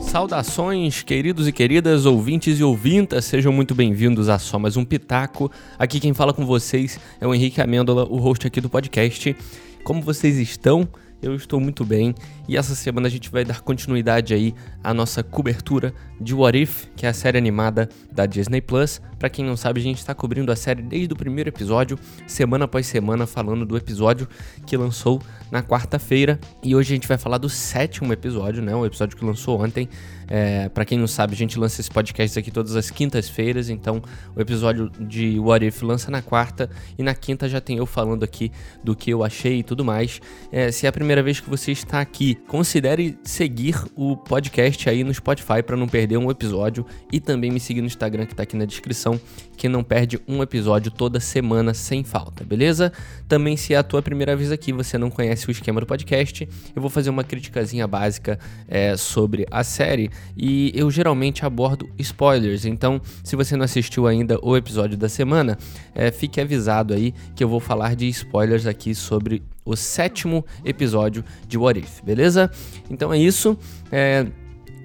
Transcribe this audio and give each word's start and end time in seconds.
Saudações, 0.00 1.02
queridos 1.02 1.46
e 1.46 1.52
queridas, 1.52 2.06
ouvintes 2.06 2.58
e 2.58 2.64
ouvintas, 2.64 3.26
sejam 3.26 3.52
muito 3.52 3.74
bem-vindos 3.74 4.28
a 4.28 4.38
só 4.38 4.58
mais 4.58 4.76
um 4.76 4.84
Pitaco. 4.84 5.48
Aqui 5.78 6.00
quem 6.00 6.14
fala 6.14 6.32
com 6.32 6.46
vocês 6.46 6.98
é 7.20 7.26
o 7.26 7.34
Henrique 7.34 7.60
Amêndola, 7.60 8.04
o 8.04 8.16
host 8.16 8.46
aqui 8.46 8.60
do 8.60 8.70
podcast. 8.70 9.36
Como 9.84 10.00
vocês 10.00 10.38
estão? 10.38 10.88
Eu 11.20 11.34
estou 11.34 11.58
muito 11.58 11.84
bem 11.84 12.14
e 12.48 12.56
essa 12.56 12.76
semana 12.76 13.08
a 13.08 13.10
gente 13.10 13.28
vai 13.28 13.44
dar 13.44 13.60
continuidade 13.60 14.32
aí 14.32 14.54
à 14.84 14.94
nossa 14.94 15.20
cobertura 15.22 15.92
de 16.20 16.32
What 16.32 16.56
If, 16.56 16.86
que 16.94 17.06
é 17.06 17.08
a 17.08 17.12
série 17.12 17.36
animada 17.36 17.88
da 18.12 18.24
Disney 18.24 18.60
Plus. 18.60 19.00
Para 19.18 19.28
quem 19.28 19.44
não 19.44 19.56
sabe, 19.56 19.80
a 19.80 19.82
gente 19.82 19.98
está 19.98 20.14
cobrindo 20.14 20.52
a 20.52 20.56
série 20.56 20.80
desde 20.80 21.12
o 21.12 21.16
primeiro 21.16 21.48
episódio, 21.48 21.98
semana 22.26 22.66
após 22.66 22.86
semana, 22.86 23.26
falando 23.26 23.66
do 23.66 23.76
episódio 23.76 24.28
que 24.64 24.76
lançou 24.76 25.20
na 25.50 25.60
quarta-feira. 25.60 26.38
E 26.62 26.76
hoje 26.76 26.92
a 26.92 26.96
gente 26.96 27.08
vai 27.08 27.18
falar 27.18 27.38
do 27.38 27.48
sétimo 27.48 28.12
episódio, 28.12 28.62
né? 28.62 28.74
O 28.74 28.86
episódio 28.86 29.16
que 29.16 29.24
lançou 29.24 29.60
ontem. 29.60 29.88
É, 30.30 30.68
para 30.68 30.84
quem 30.84 30.98
não 30.98 31.06
sabe, 31.06 31.32
a 31.32 31.36
gente 31.36 31.58
lança 31.58 31.80
esse 31.80 31.90
podcast 31.90 32.38
aqui 32.38 32.50
todas 32.50 32.76
as 32.76 32.90
quintas-feiras, 32.90 33.70
então 33.70 34.02
o 34.36 34.40
episódio 34.40 34.90
de 35.00 35.40
What 35.40 35.64
If 35.64 35.80
lança 35.80 36.10
na 36.10 36.20
quarta 36.20 36.68
e 36.98 37.02
na 37.02 37.14
quinta 37.14 37.48
já 37.48 37.62
tem 37.62 37.78
eu 37.78 37.86
falando 37.86 38.24
aqui 38.24 38.52
do 38.84 38.94
que 38.94 39.10
eu 39.10 39.24
achei 39.24 39.60
e 39.60 39.62
tudo 39.62 39.82
mais. 39.82 40.20
É, 40.52 40.70
se 40.70 40.84
é 40.84 40.88
a 40.90 40.92
primeira 40.92 41.07
vez 41.22 41.40
que 41.40 41.48
você 41.48 41.72
está 41.72 42.00
aqui, 42.00 42.36
considere 42.46 43.18
seguir 43.22 43.74
o 43.96 44.16
podcast 44.16 44.88
aí 44.88 45.02
no 45.02 45.12
Spotify 45.12 45.62
para 45.64 45.76
não 45.76 45.88
perder 45.88 46.16
um 46.18 46.30
episódio 46.30 46.84
e 47.12 47.18
também 47.18 47.50
me 47.50 47.58
seguir 47.58 47.80
no 47.80 47.86
Instagram 47.86 48.26
que 48.26 48.32
está 48.32 48.42
aqui 48.42 48.56
na 48.56 48.64
descrição, 48.64 49.20
que 49.56 49.68
não 49.68 49.82
perde 49.82 50.20
um 50.28 50.42
episódio 50.42 50.90
toda 50.90 51.18
semana 51.18 51.72
sem 51.72 52.04
falta, 52.04 52.44
beleza? 52.44 52.92
Também 53.26 53.56
se 53.56 53.74
é 53.74 53.76
a 53.76 53.82
tua 53.82 54.02
primeira 54.02 54.36
vez 54.36 54.52
aqui, 54.52 54.72
você 54.72 54.98
não 54.98 55.10
conhece 55.10 55.48
o 55.48 55.50
esquema 55.50 55.80
do 55.80 55.86
podcast, 55.86 56.48
eu 56.76 56.82
vou 56.82 56.90
fazer 56.90 57.10
uma 57.10 57.24
criticazinha 57.24 57.86
básica 57.86 58.38
é, 58.68 58.96
sobre 58.96 59.46
a 59.50 59.64
série 59.64 60.10
e 60.36 60.70
eu 60.74 60.90
geralmente 60.90 61.44
abordo 61.44 61.88
spoilers. 61.98 62.64
Então, 62.64 63.00
se 63.24 63.34
você 63.34 63.56
não 63.56 63.64
assistiu 63.64 64.06
ainda 64.06 64.38
o 64.42 64.56
episódio 64.56 64.96
da 64.96 65.08
semana, 65.08 65.58
é, 65.94 66.10
fique 66.10 66.40
avisado 66.40 66.94
aí 66.94 67.14
que 67.34 67.42
eu 67.42 67.48
vou 67.48 67.60
falar 67.60 67.96
de 67.96 68.06
spoilers 68.08 68.66
aqui 68.66 68.94
sobre 68.94 69.42
o 69.68 69.76
sétimo 69.76 70.44
episódio 70.64 71.24
de 71.46 71.58
What 71.58 71.78
If, 71.78 72.02
beleza? 72.02 72.50
Então 72.90 73.12
é 73.12 73.18
isso. 73.18 73.56
É, 73.92 74.26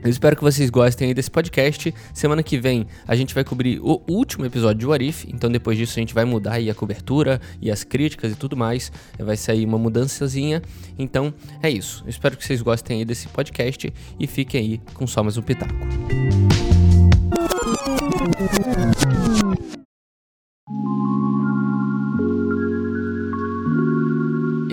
eu 0.03 0.09
espero 0.09 0.35
que 0.35 0.43
vocês 0.43 0.69
gostem 0.69 1.07
aí 1.07 1.13
desse 1.13 1.31
podcast. 1.31 1.93
Semana 2.13 2.43
que 2.43 2.57
vem 2.57 2.85
a 3.07 3.15
gente 3.15 3.33
vai 3.33 3.45
cobrir 3.45 3.79
o 3.81 4.01
último 4.05 4.45
episódio 4.45 4.79
de 4.79 4.85
Warif, 4.85 5.25
então 5.33 5.49
depois 5.49 5.77
disso 5.77 5.93
a 5.97 6.01
gente 6.01 6.13
vai 6.13 6.25
mudar 6.25 6.55
aí 6.55 6.69
a 6.69 6.75
cobertura 6.75 7.39
e 7.61 7.71
as 7.71 7.85
críticas 7.85 8.33
e 8.33 8.35
tudo 8.35 8.57
mais. 8.57 8.91
Vai 9.17 9.37
sair 9.37 9.65
uma 9.65 9.77
mudançazinha. 9.77 10.61
Então 10.99 11.33
é 11.61 11.69
isso. 11.69 12.03
Eu 12.03 12.09
espero 12.09 12.35
que 12.35 12.45
vocês 12.45 12.61
gostem 12.61 12.99
aí 12.99 13.05
desse 13.05 13.29
podcast 13.29 13.93
e 14.19 14.27
fiquem 14.27 14.59
aí 14.61 14.81
com 14.93 15.07
só 15.07 15.23
mais 15.23 15.37
um 15.37 15.41
pitaco. 15.41 15.73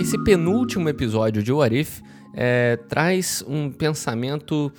Esse 0.01 0.17
penúltimo 0.17 0.89
episódio 0.89 1.43
de 1.43 1.53
Warif 1.53 2.01
é, 2.33 2.79
traz 2.89 3.45
um 3.47 3.71
pensamento 3.71 4.73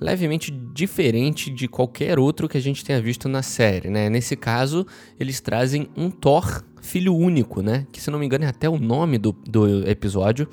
levemente 0.00 0.52
diferente 0.52 1.50
de 1.50 1.66
qualquer 1.66 2.20
outro 2.20 2.48
que 2.48 2.56
a 2.56 2.60
gente 2.60 2.84
tenha 2.84 3.02
visto 3.02 3.28
na 3.28 3.42
série, 3.42 3.90
né? 3.90 4.08
Nesse 4.08 4.36
caso, 4.36 4.86
eles 5.18 5.40
trazem 5.40 5.88
um 5.96 6.08
Thor 6.08 6.62
filho 6.80 7.16
único, 7.16 7.60
né? 7.60 7.84
Que 7.90 8.00
se 8.00 8.12
não 8.12 8.18
me 8.20 8.24
engano 8.24 8.44
é 8.44 8.46
até 8.46 8.68
o 8.68 8.78
nome 8.78 9.18
do, 9.18 9.32
do 9.32 9.88
episódio, 9.88 10.48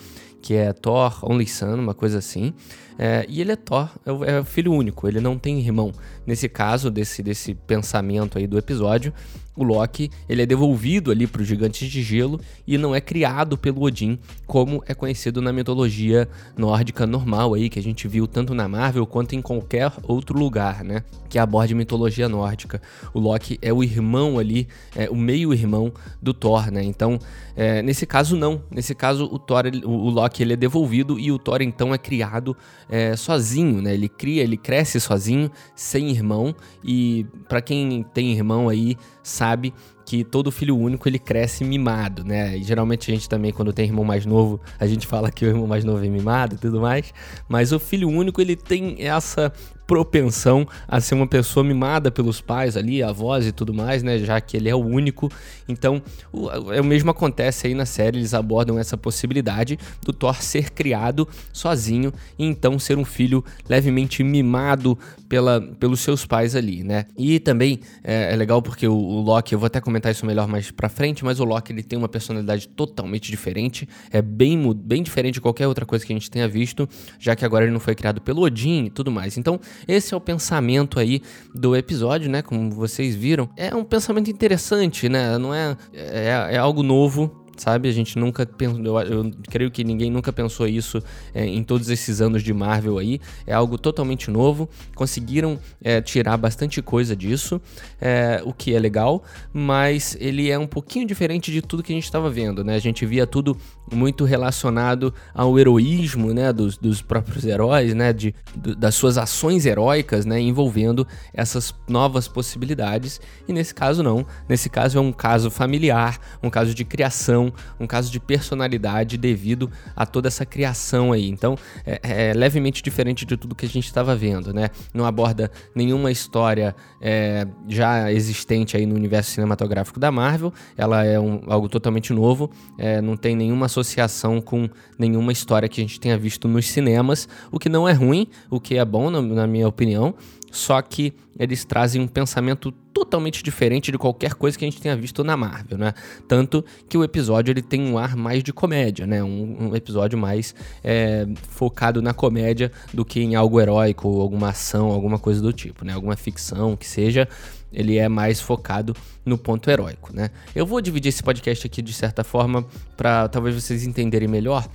que 0.48 0.54
é 0.54 0.72
Thor 0.72 1.20
Only 1.30 1.46
Son, 1.46 1.76
uma 1.76 1.94
coisa 1.94 2.20
assim. 2.20 2.54
É, 2.98 3.26
e 3.28 3.42
ele 3.42 3.52
é 3.52 3.56
Thor, 3.58 3.90
é 4.06 4.12
o, 4.14 4.24
é 4.24 4.46
filho 4.46 4.72
único, 4.72 5.06
ele 5.06 5.20
não 5.20 5.38
tem 5.38 5.60
irmão. 5.60 5.92
Nesse 6.26 6.48
caso, 6.48 6.90
desse, 6.90 7.22
desse 7.22 7.54
pensamento 7.54 8.38
aí 8.38 8.48
do 8.48 8.58
episódio, 8.58 9.14
o 9.58 9.64
Loki 9.64 10.12
ele 10.30 10.44
é 10.44 10.46
devolvido 10.46 11.10
ali 11.10 11.26
para 11.26 11.42
os 11.42 11.48
gigantes 11.48 11.90
de 11.90 12.04
gelo 12.04 12.40
e 12.66 12.78
não 12.78 12.94
é 12.94 13.02
criado 13.02 13.58
pelo 13.58 13.82
Odin, 13.82 14.20
como 14.46 14.84
é 14.86 14.94
conhecido 14.94 15.42
na 15.42 15.52
mitologia 15.52 16.30
nórdica 16.56 17.08
normal 17.08 17.56
aí, 17.56 17.70
que 17.70 17.80
a 17.80 17.84
gente 17.84 18.08
viu 18.08 18.28
tanto 18.28 18.54
na 18.54 18.68
Marvel 18.68 19.06
quanto 19.08 19.34
em 19.34 19.42
qualquer 19.42 19.92
outro 20.04 20.38
lugar, 20.38 20.84
né? 20.84 21.04
Que 21.28 21.40
aborda 21.40 21.74
mitologia 21.74 22.30
nórdica. 22.30 22.82
O 23.14 23.20
Loki 23.20 23.58
é 23.62 23.74
o 23.74 23.84
irmão 23.84 24.38
ali, 24.38 24.68
é 24.96 25.10
o 25.10 25.16
meio-irmão 25.16 25.92
do 26.22 26.34
Thor, 26.34 26.72
né? 26.72 26.84
Então, 26.84 27.20
é, 27.56 27.82
nesse 27.82 28.06
caso 28.06 28.38
não. 28.38 28.62
Nesse 28.70 28.94
caso, 28.94 29.26
o 29.26 29.40
Thor, 29.40 29.64
o, 29.84 29.90
o 29.90 30.10
Loki 30.10 30.37
ele 30.44 30.54
é 30.54 30.56
devolvido 30.56 31.20
e 31.20 31.32
o 31.32 31.40
Thor 31.40 31.62
então 31.62 31.94
é 31.94 31.98
criado 31.98 32.56
é, 32.90 33.16
sozinho, 33.16 33.82
né? 33.82 33.94
Ele 33.94 34.10
cria, 34.10 34.44
ele 34.44 34.58
cresce 34.58 35.00
sozinho, 35.00 35.52
sem 35.76 36.10
irmão. 36.10 36.56
E 36.84 37.26
para 37.48 37.62
quem 37.62 38.04
tem 38.14 38.32
irmão 38.32 38.70
aí, 38.70 38.98
sabe 39.24 39.74
que 40.08 40.24
todo 40.24 40.50
filho 40.54 40.78
único 40.78 41.10
ele 41.10 41.20
cresce 41.20 41.66
mimado, 41.66 42.24
né? 42.24 42.58
E 42.58 42.64
geralmente 42.64 43.12
a 43.12 43.14
gente 43.14 43.28
também, 43.28 43.52
quando 43.52 43.74
tem 43.74 43.88
irmão 43.88 44.06
mais 44.06 44.26
novo, 44.26 44.58
a 44.80 44.88
gente 44.88 45.06
fala 45.06 45.30
que 45.30 45.44
o 45.44 45.50
irmão 45.50 45.68
mais 45.68 45.84
novo 45.84 46.04
é 46.04 46.08
mimado 46.08 46.56
e 46.56 46.58
tudo 46.58 46.80
mais. 46.80 47.14
Mas 47.50 47.74
o 47.74 47.80
filho 47.80 48.08
único 48.08 48.40
ele 48.40 48.56
tem 48.56 48.96
essa 49.06 49.52
propensão 49.88 50.68
a 50.86 51.00
ser 51.00 51.16
uma 51.16 51.26
pessoa 51.26 51.64
mimada 51.64 52.12
pelos 52.12 52.42
pais 52.42 52.76
ali, 52.76 53.02
avós 53.02 53.48
e 53.48 53.54
tudo 53.54 53.74
mais, 53.74 54.04
né? 54.04 54.20
Já 54.20 54.40
que 54.42 54.58
ele 54.58 54.70
é 54.70 54.76
o 54.76 54.80
único. 54.80 55.32
Então, 55.68 56.02
o, 56.32 56.72
é 56.74 56.82
o 56.82 56.84
mesmo 56.84 57.10
acontece 57.10 57.68
aí 57.68 57.74
na 57.74 57.86
série, 57.86 58.18
eles 58.18 58.34
abordam 58.34 58.78
essa 58.78 58.98
possibilidade 58.98 59.80
do 60.06 60.12
Thor 60.12 60.42
ser 60.44 60.72
criado 60.72 61.28
sozinho 61.54 62.12
e 62.38 62.46
então 62.46 62.78
ser 62.78 62.98
um 62.98 63.06
filho 63.06 63.44
levemente 63.68 64.24
mimado 64.24 65.00
pela, 65.30 65.62
pelos 65.62 66.02
seus 66.02 66.26
pais 66.26 66.56
ali, 66.56 66.84
né? 66.84 67.06
E 67.18 67.40
também 67.40 67.80
é, 68.04 68.34
é 68.34 68.36
legal 68.36 68.62
porque 68.62 68.88
o, 68.88 68.94
o, 68.94 69.22
Loki, 69.22 69.54
eu 69.54 69.60
vou 69.60 69.68
até 69.68 69.80
comentar 69.80 69.97
isso 70.12 70.26
melhor 70.26 70.48
mais 70.48 70.72
pra 70.72 70.90
frente, 70.90 71.24
mas 71.24 71.40
o 71.40 71.44
Loki 71.44 71.72
ele 71.72 71.84
tem 71.84 71.98
uma 71.98 72.08
personalidade 72.08 72.68
totalmente 72.68 73.30
diferente, 73.30 73.88
é 74.12 74.22
bem, 74.22 74.74
bem 74.74 75.04
diferente 75.04 75.36
de 75.36 75.42
qualquer 75.42 75.68
outra 75.68 75.86
coisa 75.86 76.06
que 76.06 76.14
a 76.14 76.16
gente 76.16 76.30
tenha 76.30 76.48
visto, 76.48 76.88
já 77.20 77.36
que 77.36 77.46
agora 77.46 77.66
ele 77.66 77.74
não 77.74 77.80
foi 77.80 77.96
criado 77.96 78.22
pelo 78.22 78.42
Odin 78.42 78.86
e 78.86 78.90
tudo 78.90 79.12
mais. 79.12 79.38
Então, 79.38 79.60
esse 79.88 80.14
é 80.14 80.18
o 80.18 80.22
pensamento 80.22 81.00
aí 81.00 81.22
do 81.54 81.76
episódio, 81.76 82.30
né? 82.30 82.42
Como 82.42 82.72
vocês 82.72 83.16
viram. 83.16 83.50
É 83.56 83.76
um 83.76 83.84
pensamento 83.84 84.30
interessante, 84.30 85.10
né? 85.10 85.38
Não 85.38 85.54
é, 85.54 85.76
é, 85.94 86.50
é 86.52 86.58
algo 86.58 86.84
novo 86.84 87.47
sabe? 87.58 87.90
A 87.90 87.92
gente 87.92 88.18
nunca 88.18 88.46
pensou, 88.46 89.02
eu, 89.02 89.24
eu, 89.26 89.32
creio 89.50 89.72
que 89.72 89.84
ninguém 89.84 90.10
nunca 90.10 90.32
pensou 90.32 90.68
isso 90.68 91.02
é, 91.34 91.46
em 91.46 91.64
todos 91.64 91.90
esses 91.90 92.22
anos 92.22 92.44
de 92.44 92.54
Marvel 92.54 92.98
aí. 92.98 93.20
É 93.46 93.54
algo 93.54 93.78
totalmente 93.78 94.30
novo. 94.32 94.70
Conseguiram 94.96 95.60
é, 95.84 96.02
tirar 96.02 96.38
bastante 96.38 96.82
coisa 96.82 97.16
disso, 97.16 97.62
é, 98.00 98.42
o 98.46 98.54
que 98.54 98.74
é 98.74 98.80
legal, 98.80 99.24
mas 99.54 100.16
ele 100.20 100.50
é 100.50 100.58
um 100.58 100.68
pouquinho 100.68 101.06
diferente 101.06 101.52
de 101.52 101.62
tudo 101.62 101.84
que 101.84 101.92
a 101.92 101.96
gente 101.96 102.06
estava 102.06 102.30
vendo, 102.30 102.64
né? 102.64 102.76
A 102.76 102.80
gente 102.80 103.06
via 103.06 103.26
tudo 103.26 103.58
muito 103.92 104.26
relacionado 104.26 105.14
ao 105.34 105.58
heroísmo, 105.58 106.34
né? 106.34 106.52
Dos, 106.54 106.78
dos 106.78 107.02
próprios 107.02 107.46
heróis, 107.46 107.94
né? 107.94 108.14
De, 108.14 108.34
do, 108.56 108.76
das 108.76 108.96
suas 108.96 109.18
ações 109.18 109.66
heróicas, 109.66 110.26
né? 110.26 110.40
Envolvendo 110.40 111.08
essas 111.34 111.74
novas 111.88 112.28
possibilidades. 112.28 113.20
E 113.48 113.54
nesse 113.54 113.74
caso, 113.74 114.04
não. 114.04 114.26
Nesse 114.48 114.70
caso, 114.70 114.98
é 114.98 115.02
um 115.02 115.12
caso 115.12 115.50
familiar, 115.50 116.20
um 116.42 116.50
caso 116.50 116.74
de 116.74 116.86
criação 116.86 117.47
um 117.80 117.88
caso 117.88 118.12
de 118.12 118.20
personalidade 118.20 119.18
devido 119.18 119.72
a 119.96 120.06
toda 120.06 120.28
essa 120.28 120.46
criação 120.46 121.12
aí. 121.12 121.30
Então, 121.30 121.58
é, 121.86 122.30
é 122.30 122.34
levemente 122.34 122.82
diferente 122.82 123.26
de 123.26 123.38
tudo 123.38 123.56
que 123.56 123.66
a 123.66 123.70
gente 123.70 123.86
estava 123.86 124.16
vendo, 124.16 124.54
né? 124.54 124.70
Não 124.94 125.06
aborda 125.06 125.52
nenhuma 125.76 126.12
história 126.12 126.76
é, 127.02 127.48
já 127.68 128.12
existente 128.12 128.76
aí 128.78 128.86
no 128.86 128.96
universo 128.96 129.32
cinematográfico 129.32 130.00
da 130.00 130.12
Marvel. 130.12 130.54
Ela 130.78 131.04
é 131.06 131.20
um, 131.20 131.42
algo 131.48 131.70
totalmente 131.70 132.14
novo, 132.14 132.50
é, 132.78 133.02
não 133.02 133.16
tem 133.16 133.36
nenhuma 133.36 133.66
associação 133.66 134.42
com 134.42 134.70
nenhuma 134.98 135.32
história 135.32 135.70
que 135.70 135.82
a 135.82 135.84
gente 135.84 136.00
tenha 136.00 136.18
visto 136.18 136.48
nos 136.48 136.68
cinemas, 136.68 137.28
o 137.52 137.60
que 137.60 137.70
não 137.70 137.88
é 137.88 137.94
ruim, 137.94 138.28
o 138.50 138.60
que 138.60 138.78
é 138.78 138.86
bom, 138.86 139.10
na, 139.10 139.22
na 139.22 139.48
minha 139.48 139.68
opinião. 139.68 140.16
Só 140.58 140.82
que 140.82 141.14
eles 141.38 141.64
trazem 141.64 142.02
um 142.02 142.08
pensamento 142.08 142.72
totalmente 142.72 143.44
diferente 143.44 143.92
de 143.92 143.98
qualquer 143.98 144.34
coisa 144.34 144.58
que 144.58 144.66
a 144.66 144.68
gente 144.68 144.82
tenha 144.82 144.98
visto 144.98 145.24
na 145.24 145.38
Marvel, 145.38 145.78
né? 145.78 145.94
Tanto 146.28 146.66
que 146.90 146.98
o 146.98 147.04
episódio 147.04 147.52
ele 147.52 147.62
tem 147.62 147.80
um 147.80 147.96
ar 147.96 148.16
mais 148.16 148.42
de 148.44 148.52
comédia, 148.52 149.06
né? 149.06 149.24
Um, 149.24 149.68
um 149.68 149.76
episódio 149.76 150.18
mais 150.18 150.56
é, 150.84 151.28
focado 151.48 152.02
na 152.02 152.12
comédia 152.12 152.72
do 152.92 153.06
que 153.06 153.22
em 153.22 153.36
algo 153.36 153.62
heróico, 153.62 154.20
alguma 154.20 154.50
ação, 154.50 154.88
alguma 154.88 155.20
coisa 155.20 155.40
do 155.44 155.54
tipo, 155.54 155.86
né? 155.86 155.94
Alguma 155.94 156.16
ficção 156.16 156.76
que 156.76 156.88
seja, 156.88 157.30
ele 157.72 158.00
é 158.00 158.10
mais 158.10 158.42
focado 158.42 158.96
no 159.24 159.38
ponto 159.38 159.70
heróico, 159.70 160.12
né? 160.12 160.32
Eu 160.56 160.66
vou 160.66 160.82
dividir 160.82 161.10
esse 161.10 161.22
podcast 161.22 161.68
aqui 161.68 161.84
de 161.84 161.94
certa 161.94 162.24
forma 162.24 162.66
para 162.98 163.28
talvez 163.30 163.54
vocês 163.54 163.86
entenderem 163.86 164.28
melhor 164.28 164.68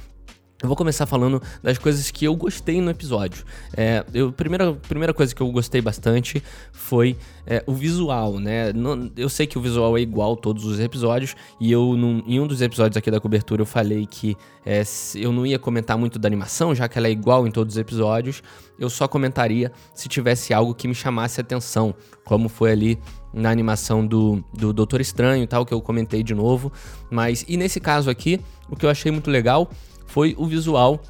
Eu 0.62 0.69
vou 0.69 0.76
começar 0.76 1.06
falando 1.06 1.43
das 1.61 1.76
coisas 1.76 2.09
que 2.12 2.25
eu 2.25 2.37
gostei 2.37 2.81
no 2.81 2.88
episódio. 2.88 3.44
É, 3.76 4.05
eu, 4.14 4.31
primeira, 4.32 4.73
primeira 4.73 5.12
coisa 5.12 5.35
que 5.35 5.41
eu 5.43 5.50
gostei 5.50 5.81
bastante 5.81 6.41
foi 6.70 7.17
é, 7.44 7.64
o 7.67 7.73
visual, 7.73 8.38
né? 8.38 8.73
Não, 8.73 9.11
eu 9.17 9.29
sei 9.29 9.44
que 9.44 9.59
o 9.59 9.61
visual 9.61 9.99
é 9.99 10.00
igual 10.00 10.37
todos 10.37 10.64
os 10.64 10.79
episódios, 10.79 11.35
e 11.61 11.73
eu, 11.73 11.97
num, 11.97 12.23
em 12.29 12.38
um 12.38 12.47
dos 12.47 12.62
episódios 12.62 12.97
aqui 12.97 13.11
da 13.11 13.19
cobertura, 13.19 13.61
eu 13.61 13.67
falei 13.67 14.06
que 14.06 14.37
é, 14.64 14.85
eu 15.17 15.32
não 15.32 15.44
ia 15.44 15.59
comentar 15.59 15.99
muito 15.99 16.17
da 16.17 16.29
animação, 16.29 16.73
já 16.73 16.88
que 16.88 16.97
ela 16.97 17.08
é 17.08 17.11
igual 17.11 17.44
em 17.44 17.50
todos 17.50 17.75
os 17.75 17.79
episódios. 17.79 18.41
Eu 18.79 18.88
só 18.88 19.08
comentaria 19.08 19.73
se 19.93 20.08
tivesse 20.08 20.55
algo 20.55 20.76
que 20.76 20.87
me 20.87 20.94
chamasse 20.94 21.41
atenção, 21.41 21.93
como 22.25 22.49
foi 22.49 22.70
ali 22.70 22.99
na 23.35 23.50
animação 23.50 24.06
do, 24.06 24.44
do 24.55 24.73
Doutor 24.73 25.00
Estranho 25.00 25.43
e 25.43 25.47
tal, 25.47 25.67
que 25.67 25.75
eu 25.75 25.81
comentei 25.81 26.23
de 26.23 26.35
novo. 26.35 26.73
Mas, 27.11 27.44
e 27.49 27.56
nesse 27.56 27.81
caso 27.81 28.08
aqui, 28.08 28.41
o 28.69 28.76
que 28.76 28.87
eu 28.87 28.91
achei 28.91 29.11
muito 29.11 29.29
legal 29.29 29.69
foi 30.12 30.35
o 30.37 30.47
visual 30.47 31.03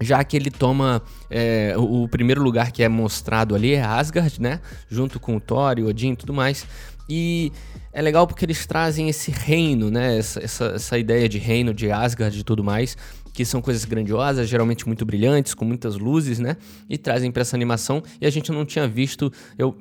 já 0.00 0.24
que 0.24 0.36
ele 0.36 0.50
toma 0.50 1.02
é, 1.30 1.74
o, 1.76 2.08
primeiro 2.08 2.42
lugar 2.42 2.72
que 2.72 2.82
é 2.82 2.88
mostrado 2.88 3.54
ali 3.54 3.74
é 3.74 3.82
Asgard, 3.82 4.40
né? 4.40 4.60
Junto 4.88 5.20
com 5.20 5.36
o 5.36 5.40
Thor 5.40 5.78
e 5.78 5.82
Odin 5.82 6.12
e 6.12 6.16
tudo 6.16 6.32
mais. 6.32 6.66
E 7.08 7.52
é 7.92 8.00
legal 8.00 8.26
porque 8.26 8.44
eles 8.44 8.64
trazem 8.64 9.08
esse 9.08 9.30
reino, 9.30 9.90
né? 9.90 10.18
Essa, 10.18 10.40
essa, 10.40 10.64
essa 10.66 10.98
ideia 10.98 11.28
de 11.28 11.38
reino, 11.38 11.74
de 11.74 11.90
Asgard 11.90 12.38
e 12.38 12.44
tudo 12.44 12.62
mais, 12.62 12.96
que 13.32 13.44
são 13.44 13.60
coisas 13.60 13.84
grandiosas, 13.84 14.48
geralmente 14.48 14.86
muito 14.86 15.04
brilhantes, 15.04 15.54
com 15.54 15.64
muitas 15.64 15.96
luzes, 15.96 16.38
né? 16.38 16.56
E 16.88 16.96
trazem 16.96 17.32
para 17.32 17.42
essa 17.42 17.56
animação. 17.56 18.02
E 18.20 18.26
a 18.26 18.30
gente 18.30 18.52
não 18.52 18.64
tinha 18.64 18.86
visto, 18.86 19.32
eu 19.58 19.76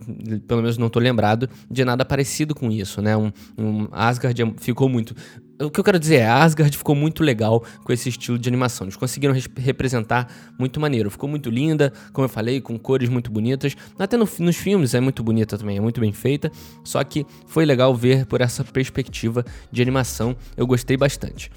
pelo 0.48 0.62
menos 0.62 0.78
não 0.78 0.90
tô 0.90 1.00
lembrado, 1.00 1.50
de 1.70 1.86
nada 1.86 2.04
parecido 2.04 2.56
com 2.56 2.72
isso, 2.72 3.02
né? 3.02 3.16
Um, 3.16 3.32
um 3.58 3.88
Asgard 3.92 4.54
ficou 4.58 4.90
muito 4.90 5.16
o 5.60 5.72
que 5.72 5.80
eu 5.80 5.84
quero 5.84 6.00
dizer 6.00 6.18
é, 6.18 6.28
Asgard 6.28 6.78
ficou 6.78 6.96
muito 6.96 7.24
legal 7.24 7.64
com 7.84 7.92
esse 7.92 8.10
estilo 8.10 8.38
de 8.38 8.48
animação. 8.48 8.86
Eles 8.86 8.96
conseguiram 8.96 9.36
representar 9.58 10.32
muito 10.58 10.80
maneiro. 10.80 11.10
Ficou 11.10 11.28
muito 11.28 11.50
linda, 11.50 11.92
como 12.14 12.26
eu 12.26 12.30
falei, 12.30 12.62
com 12.62 12.78
cores 12.78 13.10
muito 13.10 13.32
bonitas. 13.32 13.76
Até 13.98 14.18
no, 14.18 14.30
nos 14.40 14.56
filmes 14.56 14.94
é 14.94 15.00
muito 15.00 15.24
bonita 15.24 15.58
também, 15.58 15.78
é 15.78 15.82
muito 15.82 16.00
bem 16.00 16.14
feita. 16.14 16.52
Só 16.84 17.04
que 17.04 17.26
foi 17.48 17.66
legal 17.66 17.96
ver 17.96 18.26
por 18.26 18.42
essa 18.42 18.64
perspectiva 18.64 19.44
de 19.72 19.82
animação. 19.82 20.36
Eu 20.56 20.68
gostei 20.68 20.96
bastante. 20.96 21.50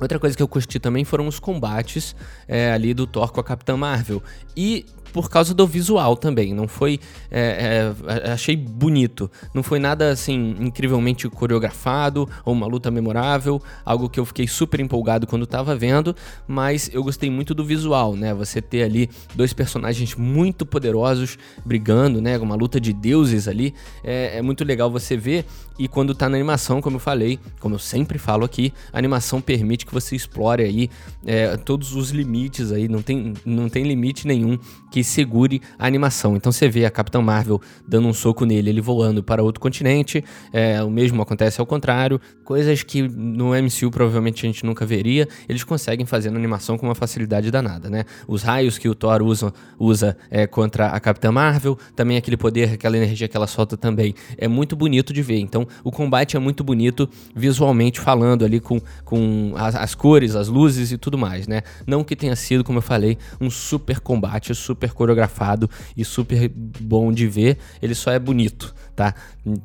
Outra 0.00 0.18
coisa 0.18 0.36
que 0.36 0.42
eu 0.42 0.48
curti 0.48 0.78
também 0.78 1.04
foram 1.04 1.26
os 1.26 1.40
combates 1.40 2.14
é, 2.46 2.72
ali 2.72 2.94
do 2.94 3.06
Thor 3.06 3.32
com 3.32 3.40
a 3.40 3.44
Capitã 3.44 3.76
Marvel. 3.76 4.22
E 4.56 4.86
por 5.12 5.30
causa 5.30 5.54
do 5.54 5.66
visual 5.66 6.16
também. 6.16 6.54
Não 6.54 6.68
foi. 6.68 7.00
É, 7.30 7.92
é, 8.06 8.30
achei 8.32 8.56
bonito. 8.56 9.30
Não 9.54 9.62
foi 9.62 9.78
nada 9.78 10.10
assim 10.10 10.56
incrivelmente 10.60 11.28
coreografado 11.28 12.28
ou 12.44 12.52
uma 12.52 12.66
luta 12.66 12.90
memorável. 12.90 13.62
Algo 13.84 14.08
que 14.08 14.20
eu 14.20 14.24
fiquei 14.24 14.46
super 14.46 14.80
empolgado 14.80 15.26
quando 15.26 15.46
tava 15.46 15.74
vendo. 15.76 16.14
Mas 16.46 16.90
eu 16.92 17.02
gostei 17.02 17.30
muito 17.30 17.54
do 17.54 17.64
visual, 17.64 18.14
né? 18.14 18.34
Você 18.34 18.60
ter 18.60 18.82
ali 18.82 19.10
dois 19.34 19.52
personagens 19.52 20.14
muito 20.14 20.64
poderosos 20.64 21.38
brigando, 21.64 22.20
né? 22.20 22.38
Uma 22.38 22.54
luta 22.54 22.80
de 22.80 22.92
deuses 22.92 23.48
ali. 23.48 23.74
É, 24.02 24.38
é 24.38 24.42
muito 24.42 24.64
legal 24.64 24.90
você 24.90 25.16
ver. 25.16 25.44
E 25.78 25.86
quando 25.86 26.12
tá 26.12 26.28
na 26.28 26.36
animação, 26.36 26.80
como 26.80 26.96
eu 26.96 27.00
falei, 27.00 27.38
como 27.60 27.76
eu 27.76 27.78
sempre 27.78 28.18
falo 28.18 28.44
aqui, 28.44 28.72
a 28.92 28.98
animação 28.98 29.40
permite 29.40 29.86
que 29.86 29.94
você 29.94 30.16
explore 30.16 30.64
aí 30.64 30.90
é, 31.24 31.56
todos 31.56 31.94
os 31.94 32.10
limites 32.10 32.72
aí. 32.72 32.88
Não 32.88 33.00
tem, 33.00 33.34
não 33.44 33.68
tem 33.68 33.84
limite 33.84 34.26
nenhum 34.26 34.58
que 34.90 34.97
que 34.98 35.04
segure 35.04 35.62
a 35.78 35.86
animação. 35.86 36.36
Então 36.36 36.50
você 36.50 36.68
vê 36.68 36.84
a 36.84 36.90
Capitã 36.90 37.22
Marvel 37.22 37.60
dando 37.86 38.08
um 38.08 38.12
soco 38.12 38.44
nele, 38.44 38.70
ele 38.70 38.80
voando 38.80 39.22
para 39.22 39.40
outro 39.44 39.60
continente, 39.60 40.24
é, 40.52 40.82
o 40.82 40.90
mesmo 40.90 41.22
acontece 41.22 41.60
ao 41.60 41.66
contrário, 41.66 42.20
coisas 42.44 42.82
que 42.82 43.02
no 43.02 43.50
MCU 43.50 43.92
provavelmente 43.92 44.44
a 44.44 44.48
gente 44.48 44.66
nunca 44.66 44.84
veria, 44.84 45.28
eles 45.48 45.62
conseguem 45.62 46.04
fazer 46.04 46.30
na 46.30 46.36
animação 46.36 46.76
com 46.76 46.86
uma 46.86 46.96
facilidade 46.96 47.48
danada, 47.48 47.88
né? 47.88 48.04
Os 48.26 48.42
raios 48.42 48.76
que 48.76 48.88
o 48.88 48.94
Thor 48.94 49.22
usa, 49.22 49.52
usa 49.78 50.16
é, 50.30 50.48
contra 50.48 50.88
a 50.88 50.98
Capitã 50.98 51.30
Marvel, 51.30 51.78
também 51.94 52.16
aquele 52.16 52.36
poder, 52.36 52.72
aquela 52.72 52.96
energia 52.96 53.28
que 53.28 53.36
ela 53.36 53.46
solta 53.46 53.76
também, 53.76 54.16
é 54.36 54.48
muito 54.48 54.74
bonito 54.74 55.12
de 55.12 55.22
ver. 55.22 55.38
Então 55.38 55.64
o 55.84 55.92
combate 55.92 56.36
é 56.36 56.40
muito 56.40 56.64
bonito 56.64 57.08
visualmente 57.36 58.00
falando 58.00 58.44
ali 58.44 58.58
com, 58.58 58.80
com 59.04 59.52
as, 59.56 59.76
as 59.76 59.94
cores, 59.94 60.34
as 60.34 60.48
luzes 60.48 60.90
e 60.90 60.98
tudo 60.98 61.16
mais, 61.16 61.46
né? 61.46 61.62
Não 61.86 62.02
que 62.02 62.16
tenha 62.16 62.34
sido, 62.34 62.64
como 62.64 62.78
eu 62.78 62.82
falei, 62.82 63.16
um 63.40 63.48
super 63.48 64.00
combate, 64.00 64.52
super 64.56 64.87
super 64.88 64.92
coreografado 64.94 65.68
e 65.96 66.04
super 66.04 66.48
bom 66.48 67.12
de 67.12 67.26
ver, 67.26 67.58
ele 67.80 67.94
só 67.94 68.10
é 68.10 68.18
bonito, 68.18 68.74
tá? 68.94 69.14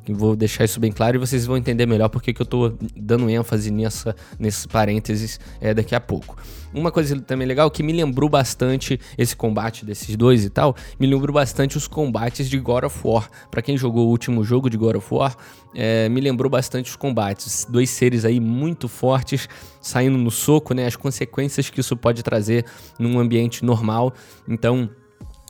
Vou 0.08 0.36
deixar 0.36 0.64
isso 0.64 0.78
bem 0.80 0.92
claro 0.92 1.16
e 1.16 1.18
vocês 1.18 1.46
vão 1.46 1.56
entender 1.56 1.86
melhor 1.86 2.08
porque 2.08 2.32
que 2.32 2.42
eu 2.42 2.46
tô 2.46 2.72
dando 2.96 3.28
ênfase 3.28 3.70
nessa, 3.70 4.14
nesses 4.38 4.66
parênteses 4.66 5.40
é, 5.60 5.74
daqui 5.74 5.94
a 5.94 6.00
pouco. 6.00 6.36
Uma 6.72 6.90
coisa 6.90 7.20
também 7.20 7.46
legal 7.46 7.70
que 7.70 7.84
me 7.84 7.92
lembrou 7.92 8.28
bastante 8.28 8.98
esse 9.16 9.36
combate 9.36 9.84
desses 9.84 10.16
dois 10.16 10.44
e 10.44 10.50
tal, 10.50 10.74
me 10.98 11.06
lembrou 11.06 11.32
bastante 11.32 11.76
os 11.76 11.86
combates 11.86 12.50
de 12.50 12.58
God 12.58 12.84
of 12.84 13.00
War. 13.04 13.30
Para 13.48 13.62
quem 13.62 13.76
jogou 13.76 14.08
o 14.08 14.10
último 14.10 14.42
jogo 14.42 14.68
de 14.68 14.76
God 14.76 14.96
of 14.96 15.14
War, 15.14 15.36
é, 15.72 16.08
me 16.08 16.20
lembrou 16.20 16.50
bastante 16.50 16.90
os 16.90 16.96
combates. 16.96 17.64
Dois 17.68 17.90
seres 17.90 18.24
aí 18.24 18.40
muito 18.40 18.88
fortes 18.88 19.48
saindo 19.80 20.18
no 20.18 20.32
soco, 20.32 20.74
né? 20.74 20.86
As 20.86 20.96
consequências 20.96 21.70
que 21.70 21.78
isso 21.78 21.96
pode 21.96 22.24
trazer 22.24 22.64
num 22.98 23.20
ambiente 23.20 23.64
normal. 23.64 24.12
Então, 24.48 24.90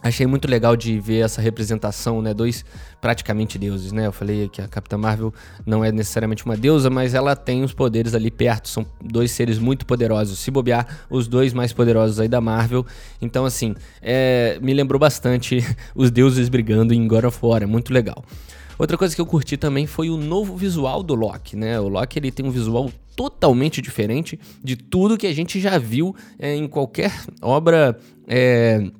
Achei 0.04 0.26
muito 0.26 0.46
legal 0.46 0.76
de 0.76 1.00
ver 1.00 1.24
essa 1.24 1.40
representação, 1.40 2.20
né? 2.20 2.34
Dois 2.34 2.62
praticamente 3.00 3.56
deuses, 3.56 3.90
né? 3.90 4.06
Eu 4.06 4.12
falei 4.12 4.50
que 4.50 4.60
a 4.60 4.68
Capitã 4.68 4.98
Marvel 4.98 5.32
não 5.64 5.82
é 5.82 5.90
necessariamente 5.90 6.44
uma 6.44 6.58
deusa, 6.58 6.90
mas 6.90 7.14
ela 7.14 7.34
tem 7.34 7.64
os 7.64 7.72
poderes 7.72 8.14
ali 8.14 8.30
perto. 8.30 8.68
São 8.68 8.84
dois 9.02 9.30
seres 9.30 9.58
muito 9.58 9.86
poderosos. 9.86 10.38
Se 10.38 10.50
bobear, 10.50 11.06
os 11.08 11.26
dois 11.26 11.54
mais 11.54 11.72
poderosos 11.72 12.20
aí 12.20 12.28
da 12.28 12.38
Marvel. 12.38 12.84
Então, 13.18 13.46
assim, 13.46 13.74
é, 14.02 14.58
me 14.60 14.74
lembrou 14.74 15.00
bastante 15.00 15.64
os 15.96 16.10
deuses 16.10 16.50
brigando 16.50 16.92
em 16.92 17.08
God 17.08 17.24
of 17.24 17.38
War. 17.40 17.62
É 17.62 17.66
muito 17.66 17.90
legal. 17.90 18.22
Outra 18.78 18.98
coisa 18.98 19.14
que 19.14 19.20
eu 19.22 19.26
curti 19.26 19.56
também 19.56 19.86
foi 19.86 20.10
o 20.10 20.18
novo 20.18 20.54
visual 20.54 21.02
do 21.02 21.14
Loki, 21.14 21.56
né? 21.56 21.80
O 21.80 21.88
Loki 21.88 22.18
ele 22.18 22.30
tem 22.30 22.44
um 22.44 22.50
visual 22.50 22.92
totalmente 23.16 23.80
diferente 23.80 24.38
de 24.62 24.76
tudo 24.76 25.16
que 25.16 25.26
a 25.26 25.32
gente 25.32 25.58
já 25.60 25.78
viu 25.78 26.14
é, 26.38 26.54
em 26.54 26.68
qualquer 26.68 27.10
obra. 27.40 27.98
É, 28.28 28.90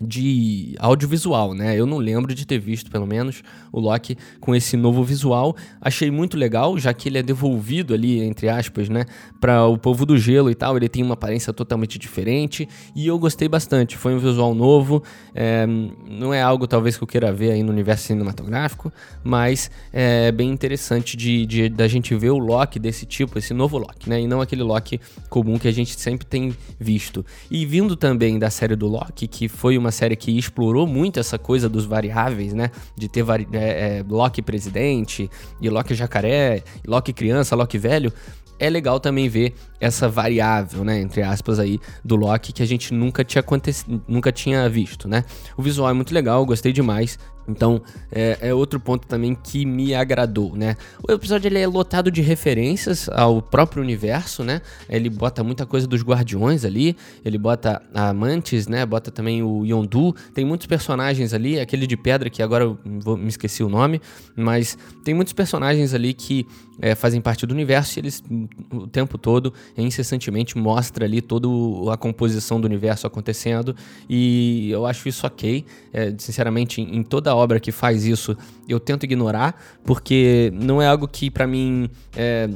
de 0.00 0.74
audiovisual, 0.78 1.54
né? 1.54 1.78
Eu 1.78 1.86
não 1.86 1.98
lembro 1.98 2.34
de 2.34 2.46
ter 2.46 2.58
visto, 2.58 2.90
pelo 2.90 3.06
menos, 3.06 3.42
o 3.72 3.80
Loki 3.80 4.16
com 4.40 4.54
esse 4.54 4.76
novo 4.76 5.02
visual. 5.04 5.56
Achei 5.80 6.10
muito 6.10 6.36
legal, 6.36 6.78
já 6.78 6.92
que 6.92 7.08
ele 7.08 7.18
é 7.18 7.22
devolvido 7.22 7.94
ali, 7.94 8.22
entre 8.22 8.48
aspas, 8.48 8.88
né, 8.88 9.04
para 9.40 9.66
o 9.66 9.78
povo 9.78 10.04
do 10.04 10.18
gelo 10.18 10.50
e 10.50 10.54
tal. 10.54 10.76
Ele 10.76 10.88
tem 10.88 11.02
uma 11.02 11.14
aparência 11.14 11.52
totalmente 11.52 11.98
diferente 11.98 12.68
e 12.94 13.06
eu 13.06 13.18
gostei 13.18 13.48
bastante. 13.48 13.96
Foi 13.96 14.14
um 14.14 14.18
visual 14.18 14.54
novo, 14.54 15.02
é, 15.34 15.66
não 16.08 16.32
é 16.32 16.42
algo 16.42 16.66
talvez 16.66 16.96
que 16.96 17.04
eu 17.04 17.08
queira 17.08 17.32
ver 17.32 17.52
aí 17.52 17.62
no 17.62 17.72
universo 17.72 18.06
cinematográfico, 18.06 18.92
mas 19.22 19.70
é 19.92 20.30
bem 20.32 20.50
interessante 20.50 21.16
de, 21.16 21.46
de 21.46 21.68
da 21.68 21.88
gente 21.88 22.14
ver 22.14 22.30
o 22.30 22.38
Loki 22.38 22.78
desse 22.78 23.06
tipo, 23.06 23.38
esse 23.38 23.54
novo 23.54 23.78
Loki, 23.78 24.08
né? 24.08 24.20
E 24.20 24.26
não 24.26 24.40
aquele 24.40 24.62
Loki 24.62 25.00
comum 25.28 25.58
que 25.58 25.68
a 25.68 25.72
gente 25.72 25.98
sempre 25.98 26.26
tem 26.26 26.54
visto. 26.78 27.24
E 27.50 27.64
vindo 27.64 27.96
também 27.96 28.38
da 28.38 28.50
série 28.50 28.76
do 28.76 28.86
Loki, 28.86 29.26
que 29.26 29.48
foi 29.48 29.78
uma 29.78 29.83
série 29.90 30.16
que 30.16 30.36
explorou 30.36 30.86
muito 30.86 31.18
essa 31.18 31.38
coisa 31.38 31.68
dos 31.68 31.84
variáveis, 31.84 32.52
né? 32.52 32.70
De 32.96 33.08
ter 33.08 33.22
vari 33.22 33.46
é, 33.52 33.98
é, 33.98 34.04
Loki 34.08 34.42
presidente, 34.42 35.30
e 35.60 35.68
Loki 35.68 35.94
jacaré, 35.94 36.62
Loki 36.86 37.12
criança, 37.12 37.56
Loki 37.56 37.78
velho 37.78 38.12
é 38.58 38.70
legal 38.70 39.00
também 39.00 39.28
ver 39.28 39.54
essa 39.80 40.08
variável, 40.08 40.84
né, 40.84 41.00
entre 41.00 41.22
aspas 41.22 41.58
aí, 41.58 41.80
do 42.04 42.16
Loki 42.16 42.52
que 42.52 42.62
a 42.62 42.66
gente 42.66 42.94
nunca 42.94 43.24
tinha, 43.24 43.44
nunca 44.06 44.32
tinha 44.32 44.68
visto, 44.68 45.08
né? 45.08 45.24
O 45.56 45.62
visual 45.62 45.90
é 45.90 45.92
muito 45.92 46.14
legal, 46.14 46.44
gostei 46.46 46.72
demais. 46.72 47.18
Então, 47.48 47.80
é, 48.10 48.38
é, 48.40 48.54
outro 48.54 48.80
ponto 48.80 49.06
também 49.06 49.34
que 49.34 49.66
me 49.66 49.94
agradou, 49.94 50.56
né? 50.56 50.76
O 51.06 51.12
episódio 51.12 51.48
ele 51.48 51.58
é 51.58 51.66
lotado 51.66 52.10
de 52.10 52.22
referências 52.22 53.08
ao 53.10 53.42
próprio 53.42 53.82
universo, 53.82 54.42
né? 54.42 54.60
Ele 54.88 55.10
bota 55.10 55.44
muita 55.44 55.66
coisa 55.66 55.86
dos 55.86 56.02
Guardiões 56.02 56.64
ali, 56.64 56.96
ele 57.24 57.38
bota 57.38 57.82
a 57.92 58.12
Mantis, 58.12 58.66
né? 58.66 58.86
Bota 58.86 59.10
também 59.10 59.42
o 59.42 59.64
Yondu, 59.64 60.14
tem 60.32 60.44
muitos 60.44 60.66
personagens 60.66 61.34
ali, 61.34 61.60
aquele 61.60 61.86
de 61.86 61.96
pedra 61.96 62.30
que 62.30 62.42
agora 62.42 62.64
eu 62.64 62.78
vou, 63.00 63.16
me 63.16 63.28
esqueci 63.28 63.62
o 63.62 63.68
nome, 63.68 64.00
mas 64.34 64.78
tem 65.04 65.14
muitos 65.14 65.32
personagens 65.32 65.92
ali 65.92 66.14
que 66.14 66.46
é, 66.80 66.94
fazem 66.94 67.20
parte 67.20 67.46
do 67.46 67.52
universo 67.52 67.98
e 67.98 68.00
eles 68.00 68.22
o 68.72 68.86
tempo 68.86 69.16
todo, 69.18 69.52
incessantemente, 69.76 70.56
mostra 70.58 71.04
ali 71.04 71.20
toda 71.20 71.48
a 71.92 71.96
composição 71.96 72.60
do 72.60 72.64
universo 72.64 73.06
acontecendo 73.06 73.76
e 74.08 74.70
eu 74.70 74.86
acho 74.86 75.08
isso 75.08 75.26
ok. 75.26 75.64
É, 75.92 76.14
sinceramente, 76.18 76.80
em, 76.80 77.02
obra 77.34 77.60
que 77.60 77.72
faz 77.72 78.04
isso, 78.04 78.36
eu 78.68 78.78
tento 78.78 79.04
ignorar, 79.04 79.60
porque 79.84 80.52
não 80.54 80.80
é 80.80 80.86
algo 80.86 81.08
que 81.08 81.30
para 81.30 81.46
mim 81.46 81.88
é, 82.16 82.48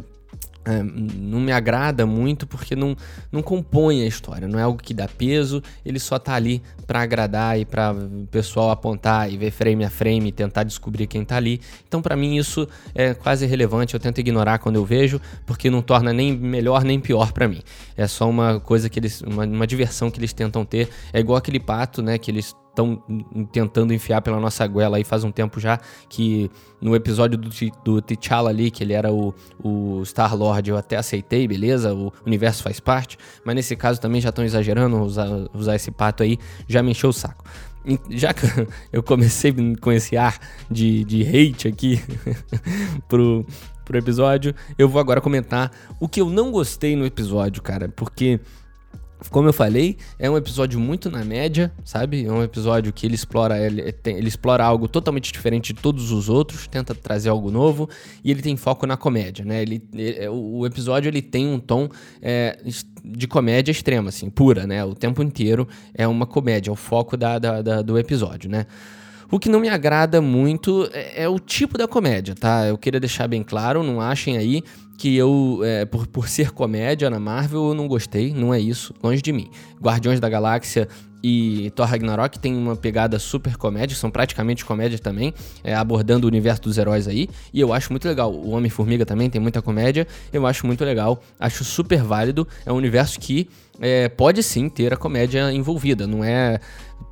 é, 0.69 0.83
não 0.83 1.41
me 1.41 1.51
agrada 1.51 2.05
muito 2.05 2.47
porque 2.47 2.77
não, 2.77 2.95
não 3.33 3.41
compõe 3.41 4.03
a 4.03 4.07
história, 4.07 4.47
não 4.47 4.59
é 4.59 4.63
algo 4.63 4.79
que 4.83 4.93
dá 4.93 5.09
peso, 5.09 5.63
ele 5.83 5.99
só 5.99 6.19
tá 6.19 6.35
ali 6.35 6.63
para 6.87 7.01
agradar 7.01 7.59
e 7.59 7.65
para 7.65 7.95
o 7.95 8.27
pessoal 8.27 8.71
apontar 8.71 9.33
e 9.33 9.39
ver 9.39 9.51
frame 9.51 9.83
a 9.83 9.89
frame 9.89 10.29
e 10.29 10.33
tentar 10.33 10.65
descobrir 10.65 11.07
quem 11.07 11.25
tá 11.25 11.37
ali. 11.37 11.61
Então, 11.87 12.03
para 12.03 12.15
mim, 12.15 12.37
isso 12.37 12.69
é 12.95 13.15
quase 13.15 13.47
irrelevante, 13.47 13.95
eu 13.95 14.01
tento 14.01 14.19
ignorar 14.19 14.59
quando 14.59 14.77
eu 14.77 14.85
vejo, 14.85 15.19
porque 15.47 15.71
não 15.71 15.81
torna 15.81 16.13
nem 16.13 16.37
melhor 16.37 16.85
nem 16.85 17.01
pior 17.01 17.33
para 17.33 17.49
mim. 17.49 17.63
É 17.97 18.07
só 18.07 18.29
uma 18.29 18.61
coisa 18.61 18.91
que 18.91 18.99
eles. 18.99 19.23
Uma, 19.23 19.45
uma 19.47 19.67
diversão 19.67 20.11
que 20.11 20.21
eles 20.21 20.35
tentam 20.35 20.65
ter. 20.67 20.91
É 21.13 21.21
igual 21.21 21.39
aquele 21.39 21.61
pato, 21.61 22.03
né? 22.03 22.19
Que 22.19 22.31
eles 22.31 22.55
estão 22.79 23.03
tentando 23.51 23.93
enfiar 23.93 24.23
pela 24.23 24.39
nossa 24.39 24.67
goela 24.67 24.97
aí 24.97 25.05
faz 25.05 25.25
um 25.25 25.33
tempo 25.33 25.59
já, 25.59 25.79
que 26.09 26.51
no 26.81 26.95
episódio 26.95 27.37
do, 27.37 27.51
do 27.85 28.01
T'Challa 28.01 28.51
ali, 28.51 28.71
que 28.71 28.85
ele 28.85 28.93
era 28.93 29.13
o, 29.13 29.35
o 29.63 30.03
Star-Lord, 30.05 30.71
eu 30.71 30.77
até 30.77 30.97
aceitei, 30.97 31.49
beleza, 31.49 31.93
o 31.93 32.13
universo 32.25 32.63
faz 32.63 32.79
parte, 32.79 33.19
mas 33.45 33.57
nesse 33.57 33.75
caso 33.75 34.01
também 34.01 34.21
já 34.21 34.29
estão 34.29 34.45
exagerando, 34.45 34.97
usar, 35.01 35.29
usar 35.53 35.75
esse 35.75 35.91
pato 35.91 36.23
aí 36.23 36.39
já 36.69 36.83
me 36.83 36.93
encheu 36.93 37.11
o 37.11 37.13
saco. 37.13 37.45
Já 38.11 38.33
que 38.33 38.47
eu 38.93 39.03
comecei 39.03 39.55
com 39.81 39.91
esse 39.91 40.17
ar 40.17 40.39
de, 40.71 41.05
de 41.05 41.23
hate 41.23 41.67
aqui 41.67 42.01
pro, 43.09 43.45
pro 43.85 43.99
episódio, 43.99 44.55
eu 44.79 44.89
vou 44.89 45.01
agora 45.01 45.21
comentar 45.21 45.73
o 45.99 46.09
que 46.09 46.21
eu 46.21 46.31
não 46.31 46.53
gostei 46.53 46.95
no 46.95 47.05
episódio, 47.05 47.63
cara, 47.63 47.89
porque 47.89 48.41
como 49.31 49.49
eu 49.49 49.53
falei, 49.53 49.97
é 50.19 50.31
um 50.31 50.37
episódio 50.37 50.79
muito 50.79 51.11
na 51.11 51.25
média, 51.25 51.73
sabe? 51.85 52.25
É 52.25 52.33
um 52.33 52.43
episódio 52.43 52.93
que 52.93 53.05
ele 53.07 53.15
explora, 53.15 53.59
ele, 53.59 53.95
ele, 54.05 54.29
explora 54.29 54.65
algo 54.65 54.87
totalmente 54.87 55.33
diferente 55.33 55.73
de 55.73 55.81
todos 55.81 56.13
os 56.13 56.29
outros, 56.29 56.67
tenta 56.69 56.95
trazer 56.95 57.29
algo 57.29 57.51
novo 57.51 57.89
e 58.23 58.31
ele 58.31 58.43
tem 58.43 58.57
foco 58.57 58.87
na 58.87 58.97
comédia, 58.97 59.45
né? 59.45 59.63
Ele, 59.63 59.83
ele 59.93 60.29
o 60.29 60.65
episódio 60.65 61.09
ele 61.09 61.21
tem 61.21 61.47
um 61.47 61.59
tom 61.59 61.89
é, 62.23 62.59
de 63.05 63.27
comédia 63.27 63.73
extrema, 63.73 64.09
assim, 64.11 64.31
pura, 64.31 64.67
né? 64.67 64.85
O 64.85 64.95
tempo 64.95 65.23
inteiro 65.23 65.67
é 65.95 66.07
uma 66.07 66.27
comédia, 66.27 66.71
é 66.71 66.73
o 66.73 66.77
foco 66.77 67.17
da, 67.17 67.39
da, 67.39 67.61
da 67.61 67.83
do 67.83 67.99
episódio, 67.99 68.49
né? 68.49 68.67
O 69.31 69.39
que 69.39 69.51
não 69.51 69.61
me 69.61 69.69
agrada 69.69 70.23
muito 70.23 70.89
é, 70.93 71.25
é, 71.25 71.29
o 71.29 71.39
tipo 71.39 71.77
da 71.77 71.87
comédia, 71.87 72.35
tá? 72.35 72.67
Eu 72.67 72.79
queria 72.79 72.99
deixar 72.99 73.29
bem 73.29 73.43
claro, 73.43 73.83
não 73.83 74.01
achem 74.01 74.39
aí 74.39 74.63
que 74.97 75.15
eu, 75.17 75.61
é, 75.63 75.85
por, 75.85 76.07
por 76.07 76.29
ser 76.29 76.51
comédia 76.51 77.11
na 77.11 77.21
Marvel, 77.21 77.69
eu 77.69 77.75
não 77.75 77.87
gostei, 77.87 78.33
não 78.33 78.53
é 78.53 78.59
isso, 78.59 78.95
longe 79.03 79.21
de 79.21 79.33
mim. 79.33 79.51
Guardiões 79.81 80.19
da 80.19 80.29
Galáxia 80.29 80.89
e 81.23 81.71
Thor 81.75 81.87
Ragnarok 81.87 82.39
tem 82.39 82.57
uma 82.57 82.75
pegada 82.75 83.19
super 83.19 83.57
comédia, 83.57 83.97
são 83.97 84.11
praticamente 84.11 84.65
comédia 84.65 84.99
também, 84.99 85.35
é, 85.63 85.75
abordando 85.75 86.27
o 86.27 86.29
universo 86.29 86.63
dos 86.63 86.79
heróis 86.79 87.07
aí, 87.07 87.29
e 87.53 87.61
eu 87.61 87.73
acho 87.73 87.93
muito 87.93 88.09
legal. 88.09 88.33
O 88.33 88.51
Homem-Formiga 88.51 89.05
também 89.05 89.29
tem 89.29 89.41
muita 89.41 89.61
comédia, 89.61 90.07
eu 90.33 90.47
acho 90.47 90.67
muito 90.67 90.85
legal, 90.85 91.23
acho 91.39 91.65
super 91.65 92.03
válido, 92.03 92.49
é 92.65 92.73
um 92.73 92.77
universo 92.77 93.21
que 93.21 93.49
é, 93.81 94.09
pode 94.09 94.43
sim 94.43 94.69
ter 94.69 94.93
a 94.93 94.97
comédia 94.97 95.53
envolvida, 95.53 96.07
não 96.07 96.25
é 96.25 96.59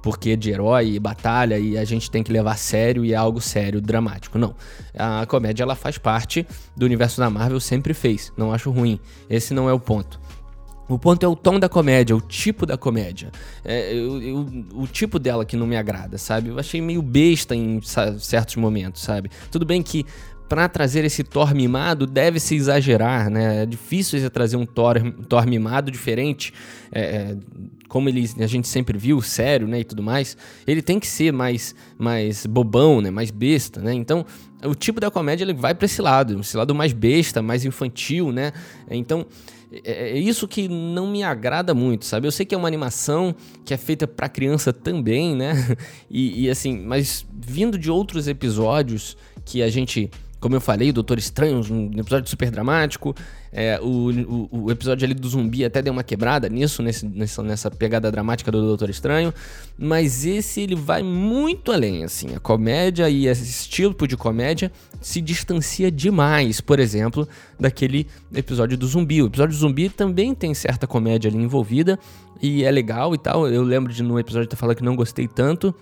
porque 0.06 0.36
de 0.36 0.52
herói 0.52 0.90
e 0.90 1.00
batalha 1.00 1.58
e 1.58 1.76
a 1.76 1.84
gente 1.84 2.08
tem 2.08 2.22
que 2.22 2.30
levar 2.30 2.52
a 2.52 2.56
sério 2.56 3.04
e 3.04 3.12
é 3.12 3.16
algo 3.16 3.40
sério, 3.40 3.80
dramático. 3.80 4.38
Não. 4.38 4.54
A 4.96 5.26
comédia 5.26 5.64
ela 5.64 5.74
faz 5.74 5.98
parte 5.98 6.46
do 6.76 6.86
universo 6.86 7.18
da 7.18 7.28
Marvel, 7.28 7.58
sempre 7.58 7.92
fez. 7.92 8.32
Não 8.36 8.52
acho 8.52 8.70
ruim. 8.70 9.00
Esse 9.28 9.52
não 9.52 9.68
é 9.68 9.72
o 9.72 9.80
ponto. 9.80 10.20
O 10.88 10.96
ponto 10.96 11.26
é 11.26 11.28
o 11.28 11.34
tom 11.34 11.58
da 11.58 11.68
comédia, 11.68 12.14
o 12.14 12.20
tipo 12.20 12.64
da 12.64 12.76
comédia. 12.76 13.32
É, 13.64 13.92
eu, 13.92 14.22
eu, 14.22 14.46
o 14.74 14.86
tipo 14.86 15.18
dela 15.18 15.44
que 15.44 15.56
não 15.56 15.66
me 15.66 15.76
agrada, 15.76 16.16
sabe? 16.18 16.50
Eu 16.50 16.58
achei 16.60 16.80
meio 16.80 17.02
besta 17.02 17.56
em 17.56 17.80
certos 18.20 18.54
momentos, 18.54 19.02
sabe? 19.02 19.28
Tudo 19.50 19.66
bem 19.66 19.82
que 19.82 20.06
para 20.48 20.68
trazer 20.68 21.04
esse 21.04 21.24
Thor 21.24 21.52
mimado 21.52 22.06
deve 22.06 22.38
se 22.38 22.54
exagerar, 22.54 23.28
né? 23.28 23.64
É 23.64 23.66
difícil 23.66 24.20
você 24.20 24.30
trazer 24.30 24.56
um 24.56 24.64
Thor, 24.64 24.94
Thor 25.28 25.44
mimado 25.48 25.90
diferente. 25.90 26.54
É, 26.92 27.00
é 27.00 27.36
como 27.88 28.08
ele, 28.08 28.28
a 28.38 28.46
gente 28.46 28.68
sempre 28.68 28.98
viu, 28.98 29.20
sério, 29.22 29.66
né, 29.66 29.80
e 29.80 29.84
tudo 29.84 30.02
mais, 30.02 30.36
ele 30.66 30.82
tem 30.82 30.98
que 30.98 31.06
ser 31.06 31.32
mais, 31.32 31.74
mais 31.98 32.46
bobão, 32.46 33.00
né, 33.00 33.10
mais 33.10 33.30
besta, 33.30 33.80
né? 33.80 33.94
Então, 33.94 34.24
o 34.64 34.74
tipo 34.74 35.00
da 35.00 35.10
comédia 35.10 35.44
ele 35.44 35.54
vai 35.54 35.74
para 35.74 35.86
esse 35.86 36.00
lado, 36.02 36.40
esse 36.40 36.56
lado 36.56 36.74
mais 36.74 36.92
besta, 36.92 37.42
mais 37.42 37.64
infantil, 37.64 38.32
né? 38.32 38.52
Então, 38.90 39.26
é, 39.84 40.10
é 40.10 40.18
isso 40.18 40.46
que 40.46 40.68
não 40.68 41.10
me 41.10 41.22
agrada 41.22 41.74
muito, 41.74 42.04
sabe? 42.04 42.26
Eu 42.26 42.32
sei 42.32 42.46
que 42.46 42.54
é 42.54 42.58
uma 42.58 42.68
animação 42.68 43.34
que 43.64 43.74
é 43.74 43.76
feita 43.76 44.06
para 44.06 44.28
criança 44.28 44.72
também, 44.72 45.34
né? 45.34 45.54
E, 46.08 46.44
e 46.44 46.50
assim, 46.50 46.78
mas 46.78 47.26
vindo 47.32 47.76
de 47.76 47.90
outros 47.90 48.28
episódios 48.28 49.16
que 49.44 49.62
a 49.62 49.68
gente 49.68 50.10
como 50.38 50.54
eu 50.54 50.60
falei, 50.60 50.92
Doutor 50.92 51.18
Estranho, 51.18 51.60
um 51.70 51.90
episódio 51.98 52.28
super 52.28 52.50
dramático. 52.50 53.14
É, 53.58 53.80
o, 53.80 54.10
o, 54.10 54.64
o, 54.64 54.70
episódio 54.70 55.06
ali 55.06 55.14
do 55.14 55.26
zumbi 55.26 55.64
até 55.64 55.80
deu 55.80 55.90
uma 55.90 56.04
quebrada 56.04 56.46
nisso, 56.46 56.82
nesse, 56.82 57.06
nessa, 57.06 57.42
nessa 57.42 57.70
pegada 57.70 58.12
dramática 58.12 58.52
do 58.52 58.60
Doutor 58.60 58.90
Estranho. 58.90 59.32
Mas 59.78 60.26
esse 60.26 60.60
ele 60.60 60.74
vai 60.74 61.02
muito 61.02 61.72
além, 61.72 62.04
assim. 62.04 62.34
A 62.34 62.38
comédia 62.38 63.08
e 63.08 63.26
esse 63.26 63.66
tipo 63.66 64.06
de 64.06 64.14
comédia 64.14 64.70
se 65.00 65.22
distancia 65.22 65.90
demais, 65.90 66.60
por 66.60 66.78
exemplo, 66.78 67.26
daquele 67.58 68.06
episódio 68.34 68.76
do 68.76 68.86
zumbi. 68.86 69.22
O 69.22 69.26
episódio 69.28 69.56
do 69.56 69.58
zumbi 69.58 69.88
também 69.88 70.34
tem 70.34 70.52
certa 70.52 70.86
comédia 70.86 71.30
ali 71.30 71.38
envolvida 71.38 71.98
e 72.42 72.62
é 72.62 72.70
legal 72.70 73.14
e 73.14 73.18
tal. 73.18 73.48
Eu 73.48 73.62
lembro 73.62 73.90
de 73.90 74.02
no 74.02 74.20
episódio 74.20 74.44
estar 74.44 74.56
falando 74.58 74.76
que 74.76 74.84
não 74.84 74.94
gostei 74.94 75.26
tanto. 75.26 75.74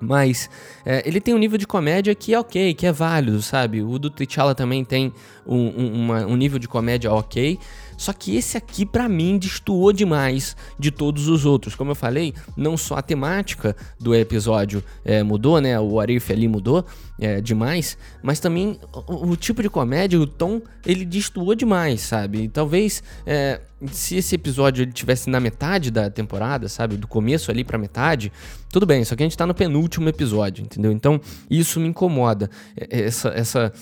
Mas 0.00 0.48
é, 0.84 1.02
ele 1.06 1.20
tem 1.20 1.34
um 1.34 1.38
nível 1.38 1.58
de 1.58 1.66
comédia 1.66 2.14
que 2.14 2.32
é 2.32 2.38
ok, 2.38 2.74
que 2.74 2.86
é 2.86 2.92
válido, 2.92 3.42
sabe? 3.42 3.82
O 3.82 3.98
do 3.98 4.10
T'Challa 4.10 4.54
também 4.54 4.84
tem 4.84 5.12
um, 5.46 5.56
um, 5.56 6.04
uma, 6.04 6.26
um 6.26 6.36
nível 6.36 6.58
de 6.58 6.68
comédia 6.68 7.12
ok. 7.12 7.58
Só 7.98 8.12
que 8.12 8.36
esse 8.36 8.56
aqui, 8.56 8.86
para 8.86 9.08
mim, 9.08 9.36
destoou 9.36 9.92
demais 9.92 10.56
de 10.78 10.92
todos 10.92 11.26
os 11.26 11.44
outros. 11.44 11.74
Como 11.74 11.90
eu 11.90 11.96
falei, 11.96 12.32
não 12.56 12.76
só 12.76 12.94
a 12.94 13.02
temática 13.02 13.76
do 13.98 14.14
episódio 14.14 14.82
é, 15.04 15.22
mudou, 15.24 15.60
né? 15.60 15.78
O 15.80 15.98
Arif 15.98 16.32
ali 16.32 16.46
mudou 16.46 16.86
é, 17.18 17.40
demais, 17.40 17.98
mas 18.22 18.38
também 18.38 18.78
o, 19.08 19.30
o, 19.30 19.36
tipo 19.36 19.60
de 19.60 19.68
comédia, 19.68 20.20
o 20.20 20.26
tom, 20.26 20.62
ele 20.86 21.04
destoou 21.04 21.56
demais, 21.56 22.00
sabe? 22.00 22.44
E 22.44 22.48
talvez 22.48 23.02
é, 23.26 23.60
se 23.90 24.16
esse 24.16 24.36
episódio 24.36 24.82
ele 24.82 24.92
tivesse 24.92 25.28
na 25.28 25.40
metade 25.40 25.90
da 25.90 26.08
temporada, 26.08 26.68
sabe? 26.68 26.96
Do 26.96 27.08
começo 27.08 27.50
ali 27.50 27.64
pra 27.64 27.76
metade, 27.76 28.32
tudo 28.70 28.86
bem, 28.86 29.04
só 29.04 29.16
que 29.16 29.24
a 29.24 29.26
gente 29.26 29.36
tá 29.36 29.44
no 29.44 29.54
penúltimo 29.54 30.08
episódio, 30.08 30.62
entendeu? 30.62 30.92
Então 30.92 31.20
isso 31.50 31.80
me 31.80 31.88
incomoda. 31.88 32.48
É, 32.76 33.02
essa. 33.02 33.28
essa 33.30 33.72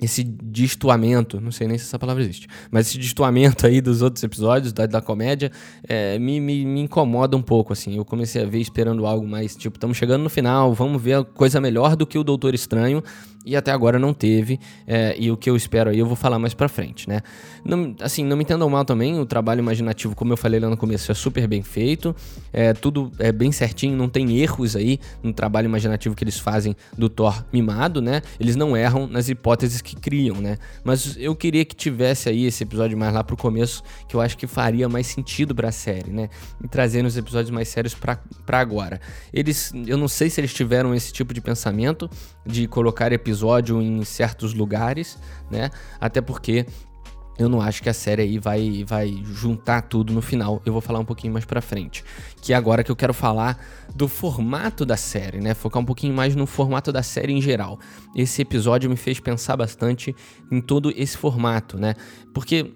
esse 0.00 0.24
destoamento, 0.24 1.40
não 1.40 1.52
sei 1.52 1.68
nem 1.68 1.78
se 1.78 1.84
essa 1.84 1.98
palavra 1.98 2.22
existe, 2.22 2.48
mas 2.70 2.88
esse 2.88 2.98
destoamento 2.98 3.66
aí 3.66 3.80
dos 3.80 4.02
outros 4.02 4.22
episódios 4.22 4.72
da, 4.72 4.86
da 4.86 5.00
comédia 5.00 5.50
é, 5.86 6.18
me, 6.18 6.40
me, 6.40 6.64
me, 6.64 6.80
incomoda 6.80 7.36
um 7.36 7.42
pouco, 7.42 7.72
assim. 7.72 7.96
Eu 7.96 8.04
comecei 8.04 8.42
a 8.42 8.46
ver 8.46 8.58
esperando 8.58 9.06
algo 9.06 9.26
mais, 9.26 9.56
tipo, 9.56 9.76
estamos 9.76 9.96
chegando 9.96 10.22
no 10.22 10.30
final, 10.30 10.72
vamos 10.74 11.00
ver 11.00 11.24
coisa 11.24 11.60
melhor 11.60 11.96
do 11.96 12.06
que 12.06 12.18
o 12.18 12.24
Doutor 12.24 12.54
Estranho, 12.54 13.02
e 13.44 13.54
até 13.54 13.70
agora 13.70 13.98
não 13.98 14.14
teve, 14.14 14.58
é, 14.86 15.14
e 15.18 15.30
o 15.30 15.36
que 15.36 15.50
eu 15.50 15.54
espero 15.54 15.90
aí 15.90 15.98
eu 15.98 16.06
vou 16.06 16.16
falar 16.16 16.38
mais 16.38 16.54
pra 16.54 16.66
frente, 16.66 17.08
né? 17.08 17.20
Não, 17.62 17.94
assim, 18.00 18.24
não 18.24 18.36
me 18.36 18.42
entendam 18.42 18.68
mal 18.70 18.84
também, 18.84 19.20
o 19.20 19.26
trabalho 19.26 19.58
imaginativo, 19.58 20.16
como 20.16 20.32
eu 20.32 20.36
falei 20.36 20.58
lá 20.58 20.70
no 20.70 20.76
começo, 20.76 21.12
é 21.12 21.14
super 21.14 21.46
bem 21.46 21.62
feito, 21.62 22.16
é, 22.52 22.72
tudo 22.72 23.12
é 23.18 23.30
bem 23.30 23.52
certinho, 23.52 23.96
não 23.96 24.08
tem 24.08 24.38
erros 24.38 24.74
aí 24.74 24.98
no 25.22 25.32
trabalho 25.32 25.66
imaginativo 25.66 26.14
que 26.14 26.24
eles 26.24 26.38
fazem 26.38 26.74
do 26.96 27.08
Thor 27.08 27.44
mimado, 27.52 28.00
né? 28.00 28.22
Eles 28.40 28.56
não 28.56 28.74
erram 28.74 29.06
nas 29.06 29.28
hipóteses 29.28 29.82
que 29.84 29.94
criam, 29.94 30.40
né? 30.40 30.58
Mas 30.82 31.16
eu 31.16 31.36
queria 31.36 31.64
que 31.64 31.76
tivesse 31.76 32.28
aí 32.28 32.46
esse 32.46 32.64
episódio 32.64 32.98
mais 32.98 33.14
lá 33.14 33.22
pro 33.22 33.36
começo, 33.36 33.82
que 34.08 34.16
eu 34.16 34.20
acho 34.20 34.36
que 34.36 34.46
faria 34.46 34.88
mais 34.88 35.06
sentido 35.06 35.54
pra 35.54 35.70
série, 35.70 36.10
né? 36.10 36.28
E 36.62 36.66
trazendo 36.66 37.06
os 37.06 37.16
episódios 37.16 37.50
mais 37.50 37.68
sérios 37.68 37.94
pra, 37.94 38.18
pra 38.44 38.58
agora. 38.58 39.00
Eles, 39.32 39.72
eu 39.86 39.96
não 39.96 40.08
sei 40.08 40.28
se 40.30 40.40
eles 40.40 40.52
tiveram 40.52 40.94
esse 40.94 41.12
tipo 41.12 41.32
de 41.32 41.40
pensamento 41.40 42.10
de 42.44 42.66
colocar 42.66 43.12
episódio 43.12 43.80
em 43.80 44.02
certos 44.04 44.54
lugares, 44.54 45.18
né? 45.50 45.70
Até 46.00 46.20
porque 46.20 46.66
eu 47.38 47.48
não 47.48 47.60
acho 47.60 47.82
que 47.82 47.88
a 47.88 47.94
série 47.94 48.22
aí 48.22 48.38
vai, 48.38 48.84
vai 48.86 49.22
juntar 49.24 49.82
tudo 49.82 50.12
no 50.12 50.22
final. 50.22 50.62
Eu 50.64 50.72
vou 50.72 50.80
falar 50.80 51.00
um 51.00 51.04
pouquinho 51.04 51.32
mais 51.32 51.44
pra 51.44 51.60
frente. 51.60 52.04
Que 52.40 52.52
é 52.52 52.56
agora 52.56 52.84
que 52.84 52.90
eu 52.90 52.96
quero 52.96 53.12
falar 53.12 53.58
do 53.94 54.06
formato 54.06 54.86
da 54.86 54.96
série, 54.96 55.40
né? 55.40 55.52
Focar 55.52 55.82
um 55.82 55.84
pouquinho 55.84 56.14
mais 56.14 56.36
no 56.36 56.46
formato 56.46 56.92
da 56.92 57.02
série 57.02 57.32
em 57.32 57.40
geral. 57.40 57.78
Esse 58.14 58.42
episódio 58.42 58.88
me 58.88 58.96
fez 58.96 59.18
pensar 59.18 59.56
bastante 59.56 60.14
em 60.50 60.60
todo 60.60 60.92
esse 60.96 61.16
formato, 61.16 61.76
né? 61.76 61.94
Porque 62.32 62.70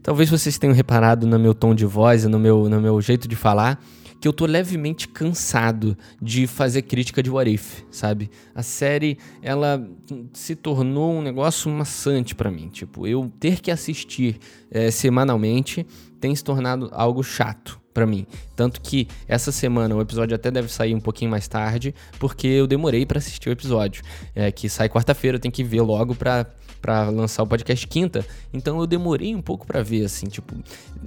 talvez 0.00 0.30
vocês 0.30 0.58
tenham 0.58 0.74
reparado 0.74 1.26
no 1.26 1.38
meu 1.38 1.52
tom 1.52 1.74
de 1.74 1.84
voz 1.84 2.22
e 2.22 2.28
no 2.28 2.38
meu, 2.38 2.68
no 2.68 2.80
meu 2.80 3.00
jeito 3.00 3.26
de 3.26 3.34
falar 3.34 3.82
que 4.20 4.26
eu 4.26 4.32
tô 4.32 4.46
levemente 4.46 5.08
cansado 5.08 5.96
de 6.20 6.46
fazer 6.46 6.82
crítica 6.82 7.22
de 7.22 7.30
What 7.30 7.50
If, 7.50 7.82
sabe? 7.90 8.30
A 8.54 8.62
série, 8.62 9.18
ela 9.42 9.88
se 10.32 10.56
tornou 10.56 11.14
um 11.14 11.22
negócio 11.22 11.70
maçante 11.70 12.34
para 12.34 12.50
mim. 12.50 12.68
Tipo, 12.68 13.06
eu 13.06 13.30
ter 13.38 13.60
que 13.60 13.70
assistir 13.70 14.38
é, 14.70 14.90
semanalmente 14.90 15.86
tem 16.20 16.34
se 16.34 16.42
tornado 16.42 16.88
algo 16.92 17.22
chato 17.22 17.80
para 17.94 18.06
mim. 18.06 18.26
Tanto 18.54 18.80
que 18.80 19.08
essa 19.26 19.50
semana 19.50 19.94
o 19.94 20.00
episódio 20.00 20.34
até 20.34 20.50
deve 20.50 20.68
sair 20.68 20.94
um 20.94 21.00
pouquinho 21.00 21.30
mais 21.30 21.48
tarde, 21.48 21.94
porque 22.18 22.46
eu 22.46 22.66
demorei 22.66 23.04
para 23.04 23.18
assistir 23.18 23.48
o 23.48 23.52
episódio. 23.52 24.02
É, 24.34 24.52
que 24.52 24.68
sai 24.68 24.88
quarta-feira, 24.88 25.36
eu 25.36 25.40
tenho 25.40 25.52
que 25.52 25.64
ver 25.64 25.80
logo 25.80 26.14
pra 26.14 26.46
para 26.80 27.08
lançar 27.10 27.42
o 27.42 27.46
podcast 27.46 27.86
quinta, 27.86 28.24
então 28.52 28.78
eu 28.80 28.86
demorei 28.86 29.34
um 29.34 29.42
pouco 29.42 29.66
para 29.66 29.82
ver, 29.82 30.04
assim, 30.04 30.26
tipo, 30.26 30.54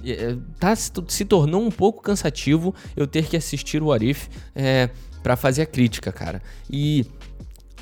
é, 0.04 0.36
tá, 0.58 0.74
se 0.74 1.24
tornou 1.24 1.62
um 1.62 1.70
pouco 1.70 2.02
cansativo 2.02 2.74
eu 2.96 3.06
ter 3.06 3.26
que 3.26 3.36
assistir 3.36 3.82
o 3.82 3.92
Arif 3.92 4.28
é, 4.54 4.90
para 5.22 5.36
fazer 5.36 5.62
a 5.62 5.66
crítica, 5.66 6.12
cara. 6.12 6.42
E 6.70 7.06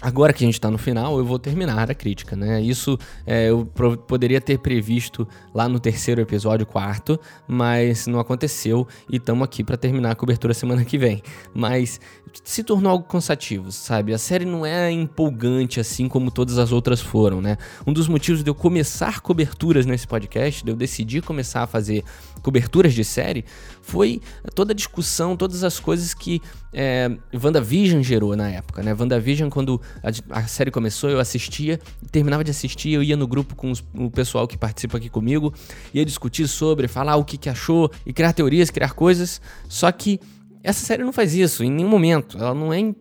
Agora 0.03 0.33
que 0.33 0.43
a 0.43 0.47
gente 0.47 0.55
está 0.55 0.71
no 0.71 0.79
final, 0.79 1.19
eu 1.19 1.25
vou 1.27 1.39
terminar 1.39 1.91
a 1.91 1.95
crítica, 1.95 2.35
né? 2.35 2.61
Isso 2.63 2.99
é, 3.27 3.51
eu 3.51 3.67
poderia 3.67 4.41
ter 4.41 4.59
previsto 4.59 5.29
lá 5.55 5.69
no 5.69 5.79
terceiro 5.79 6.23
episódio, 6.23 6.65
quarto, 6.67 7.21
mas 7.47 8.07
não 8.07 8.19
aconteceu 8.19 8.89
e 9.11 9.17
estamos 9.17 9.45
aqui 9.45 9.63
para 9.63 9.77
terminar 9.77 10.13
a 10.13 10.15
cobertura 10.15 10.55
semana 10.55 10.87
que 10.87 10.97
vem. 10.97 11.23
Mas 11.55 12.01
se 12.43 12.65
tornou 12.65 12.93
algo 12.93 13.05
cansativo, 13.05 13.71
sabe? 13.71 14.15
A 14.15 14.19
série 14.19 14.45
não 14.47 14.65
é 14.65 14.91
empolgante 14.91 15.81
assim 15.81 16.09
como 16.09 16.31
todas 16.31 16.57
as 16.57 16.73
outras 16.73 17.01
foram, 17.01 17.43
né? 17.43 17.59
Um 17.87 17.93
dos 17.93 18.09
motivos 18.09 18.43
de 18.43 18.49
eu 18.49 18.55
começar 18.55 19.21
coberturas 19.21 19.85
nesse 19.85 20.07
podcast, 20.07 20.65
de 20.65 20.71
eu 20.71 20.77
decidir 20.77 21.23
começar 21.23 21.63
a 21.63 21.67
fazer 21.67 22.05
coberturas 22.43 22.95
de 22.95 23.05
série, 23.05 23.45
foi 23.83 24.23
toda 24.55 24.73
a 24.73 24.75
discussão, 24.75 25.37
todas 25.37 25.63
as 25.63 25.79
coisas 25.79 26.15
que 26.15 26.41
é, 26.73 27.11
WandaVision 27.35 28.03
gerou 28.03 28.37
na 28.37 28.49
época, 28.49 28.83
né? 28.83 28.95
WandaVision, 28.95 29.51
quando 29.51 29.81
a, 30.03 30.39
a 30.39 30.43
série 30.45 30.71
começou, 30.71 31.11
eu 31.11 31.19
assistia, 31.19 31.81
terminava 32.13 32.45
de 32.45 32.51
assistir, 32.51 32.93
eu 32.93 33.03
ia 33.03 33.17
no 33.17 33.27
grupo 33.27 33.55
com 33.55 33.71
os, 33.71 33.83
o 33.95 34.11
pessoal 34.11 34.47
que 34.47 34.57
participa 34.57 34.99
aqui 34.99 35.09
comigo, 35.09 35.53
ia 35.93 36.05
discutir 36.05 36.47
sobre, 36.47 36.87
falar 36.87 37.17
o 37.17 37.25
que, 37.25 37.37
que 37.37 37.49
achou, 37.49 37.91
e 38.07 38.13
criar 38.13 38.33
teorias, 38.33 38.71
criar 38.71 38.93
coisas, 38.93 39.41
só 39.69 39.91
que 39.91 40.21
essa 40.63 40.85
série 40.85 41.03
não 41.03 41.13
faz 41.13 41.35
isso 41.35 41.65
em 41.65 41.71
nenhum 41.71 41.89
momento. 41.89 42.37
Ela 42.37 42.55
não 42.55 42.73
é, 42.73 42.81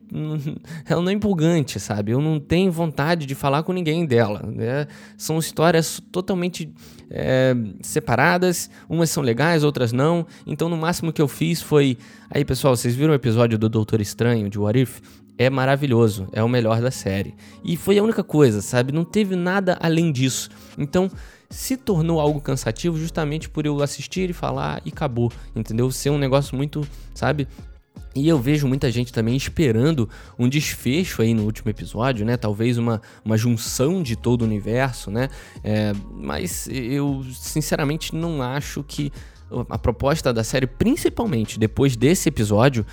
ela 0.88 1.02
não 1.02 1.10
é 1.10 1.14
empolgante, 1.14 1.80
sabe? 1.80 2.12
Eu 2.12 2.22
não 2.22 2.40
tenho 2.40 2.72
vontade 2.72 3.26
de 3.26 3.36
falar 3.36 3.64
com 3.64 3.74
ninguém 3.74 4.06
dela. 4.06 4.44
Né? 4.44 4.88
São 5.18 5.38
histórias 5.38 6.02
totalmente 6.12 6.74
é, 7.10 7.54
separadas. 7.82 8.70
Umas 8.90 9.10
são 9.10 9.22
legais, 9.22 9.64
outras 9.64 9.92
não. 9.92 10.26
Então, 10.48 10.70
no 10.70 10.78
máximo 10.78 11.12
que 11.12 11.22
eu 11.22 11.28
fiz 11.28 11.62
foi. 11.62 11.98
Aí, 12.30 12.46
pessoal, 12.46 12.76
vocês 12.76 12.96
viram 12.96 13.12
o 13.12 13.16
episódio 13.16 13.58
do 13.58 13.68
Doutor 13.68 14.00
Estranho, 14.00 14.50
de 14.50 14.58
What 14.58 14.80
If? 14.80 15.02
É 15.40 15.50
maravilhoso, 15.50 16.28
é 16.34 16.44
o 16.44 16.50
melhor 16.50 16.82
da 16.82 16.92
série. 16.92 17.34
E 17.64 17.78
foi 17.78 17.98
a 17.98 18.04
única 18.04 18.22
coisa, 18.22 18.62
sabe? 18.62 18.92
Não 18.92 19.06
teve 19.06 19.38
nada 19.38 19.78
além 19.82 20.12
disso. 20.12 20.50
Então 20.78 21.10
se 21.50 21.78
tornou 21.78 22.20
algo 22.20 22.42
cansativo 22.42 22.98
justamente 22.98 23.50
por 23.50 23.66
eu 23.66 23.82
assistir 23.82 24.30
e 24.30 24.34
falar 24.34 24.82
e 24.86 24.90
acabou, 24.90 25.32
entendeu? 25.56 25.90
Ser 25.92 26.10
um 26.10 26.18
negócio 26.18 26.58
muito, 26.58 26.86
sabe? 27.14 27.48
E 28.14 28.28
eu 28.28 28.38
vejo 28.38 28.68
muita 28.68 28.92
gente 28.92 29.14
também 29.14 29.34
esperando 29.34 30.10
um 30.38 30.50
desfecho 30.50 31.22
aí 31.22 31.34
no 31.34 31.44
último 31.44 31.72
episódio, 31.72 32.26
né? 32.26 32.36
Talvez 32.36 32.78
uma, 32.78 33.02
uma 33.24 33.38
junção 33.38 34.04
de 34.04 34.18
todo 34.18 34.42
o 34.42 34.46
universo, 34.46 35.10
né? 35.10 35.30
É, 35.64 35.94
mas 36.12 36.68
eu 36.70 37.24
sinceramente 37.32 38.14
não 38.14 38.42
acho 38.42 38.84
que 38.84 39.10
a 39.70 39.78
proposta 39.78 40.34
da 40.34 40.44
série, 40.44 40.68
principalmente 40.68 41.58
depois 41.58 41.96
desse 41.96 42.28
episódio, 42.28 42.86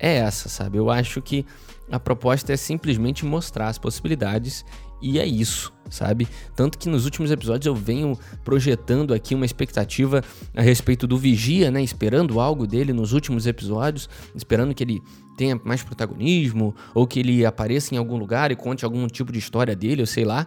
é 0.00 0.16
essa, 0.16 0.48
sabe? 0.48 0.78
Eu 0.78 0.90
acho 0.90 1.22
que 1.22 1.46
a 1.92 2.00
proposta 2.00 2.54
é 2.54 2.56
simplesmente 2.56 3.24
mostrar 3.24 3.68
as 3.68 3.76
possibilidades 3.76 4.64
e 5.02 5.18
é 5.18 5.26
isso, 5.26 5.70
sabe? 5.90 6.26
Tanto 6.56 6.78
que 6.78 6.88
nos 6.88 7.04
últimos 7.04 7.30
episódios 7.30 7.66
eu 7.66 7.74
venho 7.74 8.18
projetando 8.42 9.12
aqui 9.12 9.34
uma 9.34 9.44
expectativa 9.44 10.22
a 10.56 10.62
respeito 10.62 11.06
do 11.06 11.18
Vigia, 11.18 11.70
né? 11.70 11.82
Esperando 11.82 12.40
algo 12.40 12.66
dele 12.66 12.94
nos 12.94 13.12
últimos 13.12 13.46
episódios, 13.46 14.08
esperando 14.34 14.74
que 14.74 14.82
ele 14.82 15.02
tenha 15.36 15.60
mais 15.64 15.82
protagonismo 15.82 16.74
ou 16.94 17.06
que 17.06 17.20
ele 17.20 17.44
apareça 17.44 17.94
em 17.94 17.98
algum 17.98 18.16
lugar 18.16 18.50
e 18.50 18.56
conte 18.56 18.86
algum 18.86 19.06
tipo 19.06 19.30
de 19.30 19.38
história 19.38 19.76
dele, 19.76 20.00
eu 20.00 20.06
sei 20.06 20.24
lá. 20.24 20.46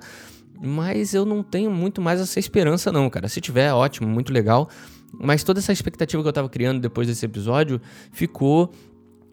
Mas 0.60 1.14
eu 1.14 1.25
não 1.25 1.44
tenho 1.44 1.70
muito 1.70 2.02
mais 2.02 2.20
essa 2.20 2.40
esperança, 2.40 2.92
não, 2.92 3.08
cara. 3.08 3.28
Se 3.28 3.40
tiver, 3.40 3.72
ótimo, 3.72 4.08
muito 4.08 4.34
legal. 4.34 4.68
Mas 5.14 5.44
toda 5.44 5.60
essa 5.60 5.72
expectativa 5.72 6.24
que 6.24 6.28
eu 6.28 6.34
tava 6.34 6.50
criando 6.50 6.80
depois 6.80 7.08
desse 7.08 7.25
episódio 7.25 7.80
ficou 8.12 8.74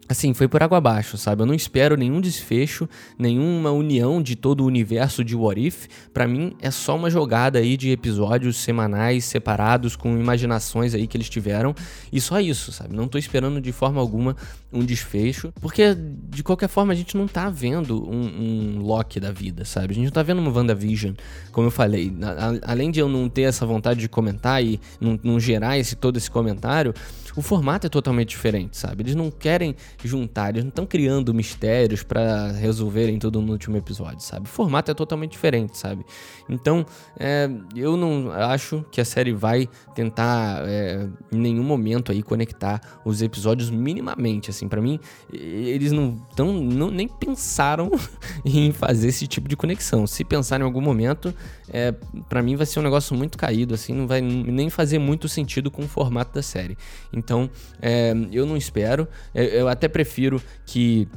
Assim, 0.07 0.33
foi 0.33 0.49
por 0.49 0.61
água 0.61 0.77
abaixo, 0.77 1.17
sabe? 1.17 1.43
Eu 1.43 1.45
não 1.45 1.53
espero 1.53 1.95
nenhum 1.95 2.19
desfecho, 2.19 2.89
nenhuma 3.17 3.71
união 3.71 4.21
de 4.21 4.35
todo 4.35 4.61
o 4.61 4.65
universo 4.65 5.23
de 5.23 5.33
What 5.33 5.65
If. 5.65 5.87
Pra 6.13 6.27
mim, 6.27 6.55
é 6.61 6.69
só 6.71 6.95
uma 6.95 7.09
jogada 7.09 7.59
aí 7.59 7.77
de 7.77 7.89
episódios 7.89 8.57
semanais 8.57 9.23
separados 9.23 9.95
com 9.95 10.17
imaginações 10.17 10.93
aí 10.93 11.07
que 11.07 11.15
eles 11.15 11.29
tiveram. 11.29 11.73
E 12.11 12.19
só 12.19 12.41
isso, 12.41 12.71
sabe? 12.73 12.93
Não 12.93 13.07
tô 13.07 13.17
esperando 13.17 13.61
de 13.61 13.71
forma 13.71 14.01
alguma 14.01 14.35
um 14.73 14.83
desfecho. 14.83 15.53
Porque, 15.61 15.95
de 15.95 16.43
qualquer 16.43 16.67
forma, 16.67 16.91
a 16.91 16.95
gente 16.95 17.15
não 17.15 17.27
tá 17.27 17.49
vendo 17.49 18.03
um, 18.09 18.79
um 18.79 18.81
Loki 18.81 19.19
da 19.19 19.31
vida, 19.31 19.63
sabe? 19.63 19.93
A 19.93 19.95
gente 19.95 20.05
não 20.05 20.11
tá 20.11 20.23
vendo 20.23 20.39
uma 20.39 20.51
WandaVision, 20.51 21.13
como 21.51 21.67
eu 21.67 21.71
falei. 21.71 22.13
A, 22.21 22.71
além 22.71 22.91
de 22.91 22.99
eu 22.99 23.07
não 23.07 23.29
ter 23.29 23.43
essa 23.43 23.65
vontade 23.65 24.01
de 24.01 24.09
comentar 24.09 24.61
e 24.63 24.81
não, 24.99 25.17
não 25.23 25.39
gerar 25.39 25.77
esse, 25.77 25.95
todo 25.95 26.17
esse 26.17 26.29
comentário, 26.29 26.93
o 27.35 27.41
formato 27.41 27.87
é 27.87 27.89
totalmente 27.89 28.29
diferente, 28.29 28.77
sabe? 28.77 29.03
Eles 29.03 29.15
não 29.15 29.31
querem 29.31 29.75
juntar, 30.07 30.49
eles 30.49 30.63
não 30.63 30.69
estão 30.69 30.85
criando 30.85 31.33
mistérios 31.33 32.03
para 32.03 32.51
resolverem 32.51 33.17
tudo 33.19 33.41
no 33.41 33.51
último 33.51 33.77
episódio, 33.77 34.21
sabe? 34.21 34.47
O 34.47 34.49
formato 34.49 34.91
é 34.91 34.93
totalmente 34.93 35.31
diferente, 35.31 35.77
sabe? 35.77 36.05
Então, 36.49 36.85
é, 37.19 37.49
eu 37.75 37.95
não 37.97 38.31
acho 38.31 38.85
que 38.91 38.99
a 38.99 39.05
série 39.05 39.33
vai 39.33 39.67
tentar 39.95 40.63
é, 40.67 41.07
em 41.31 41.37
nenhum 41.37 41.63
momento 41.63 42.11
aí 42.11 42.21
conectar 42.21 42.81
os 43.05 43.21
episódios 43.21 43.69
minimamente, 43.69 44.49
assim, 44.49 44.67
para 44.67 44.81
mim 44.81 44.99
eles 45.31 45.91
não 45.91 46.17
estão 46.29 46.53
nem 46.91 47.07
pensaram 47.07 47.91
em 48.45 48.71
fazer 48.71 49.07
esse 49.09 49.27
tipo 49.27 49.47
de 49.47 49.55
conexão. 49.55 50.05
Se 50.07 50.23
pensar 50.23 50.59
em 50.59 50.63
algum 50.63 50.81
momento, 50.81 51.33
é, 51.69 51.93
para 52.29 52.41
mim 52.41 52.55
vai 52.55 52.65
ser 52.65 52.79
um 52.79 52.83
negócio 52.83 53.15
muito 53.15 53.37
caído, 53.37 53.73
assim, 53.73 53.93
não 53.93 54.07
vai 54.07 54.21
nem 54.21 54.69
fazer 54.69 54.99
muito 54.99 55.27
sentido 55.27 55.71
com 55.71 55.83
o 55.83 55.87
formato 55.87 56.33
da 56.33 56.41
série. 56.41 56.77
Então, 57.11 57.49
é, 57.81 58.13
eu 58.31 58.45
não 58.45 58.57
espero. 58.57 59.07
Eu, 59.33 59.43
eu 59.43 59.67
até 59.67 59.87
prefiro 59.93 60.41
que 60.65 61.07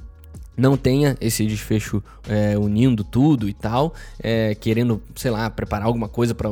não 0.57 0.77
tenha 0.77 1.17
esse 1.21 1.45
desfecho 1.47 2.03
é, 2.29 2.57
unindo 2.57 3.05
tudo 3.05 3.49
e 3.49 3.53
tal, 3.53 3.93
é, 4.19 4.55
querendo, 4.55 5.03
sei 5.15 5.31
lá, 5.31 5.51
preparar 5.51 5.87
alguma 5.87 6.09
coisa 6.09 6.35
para 6.35 6.49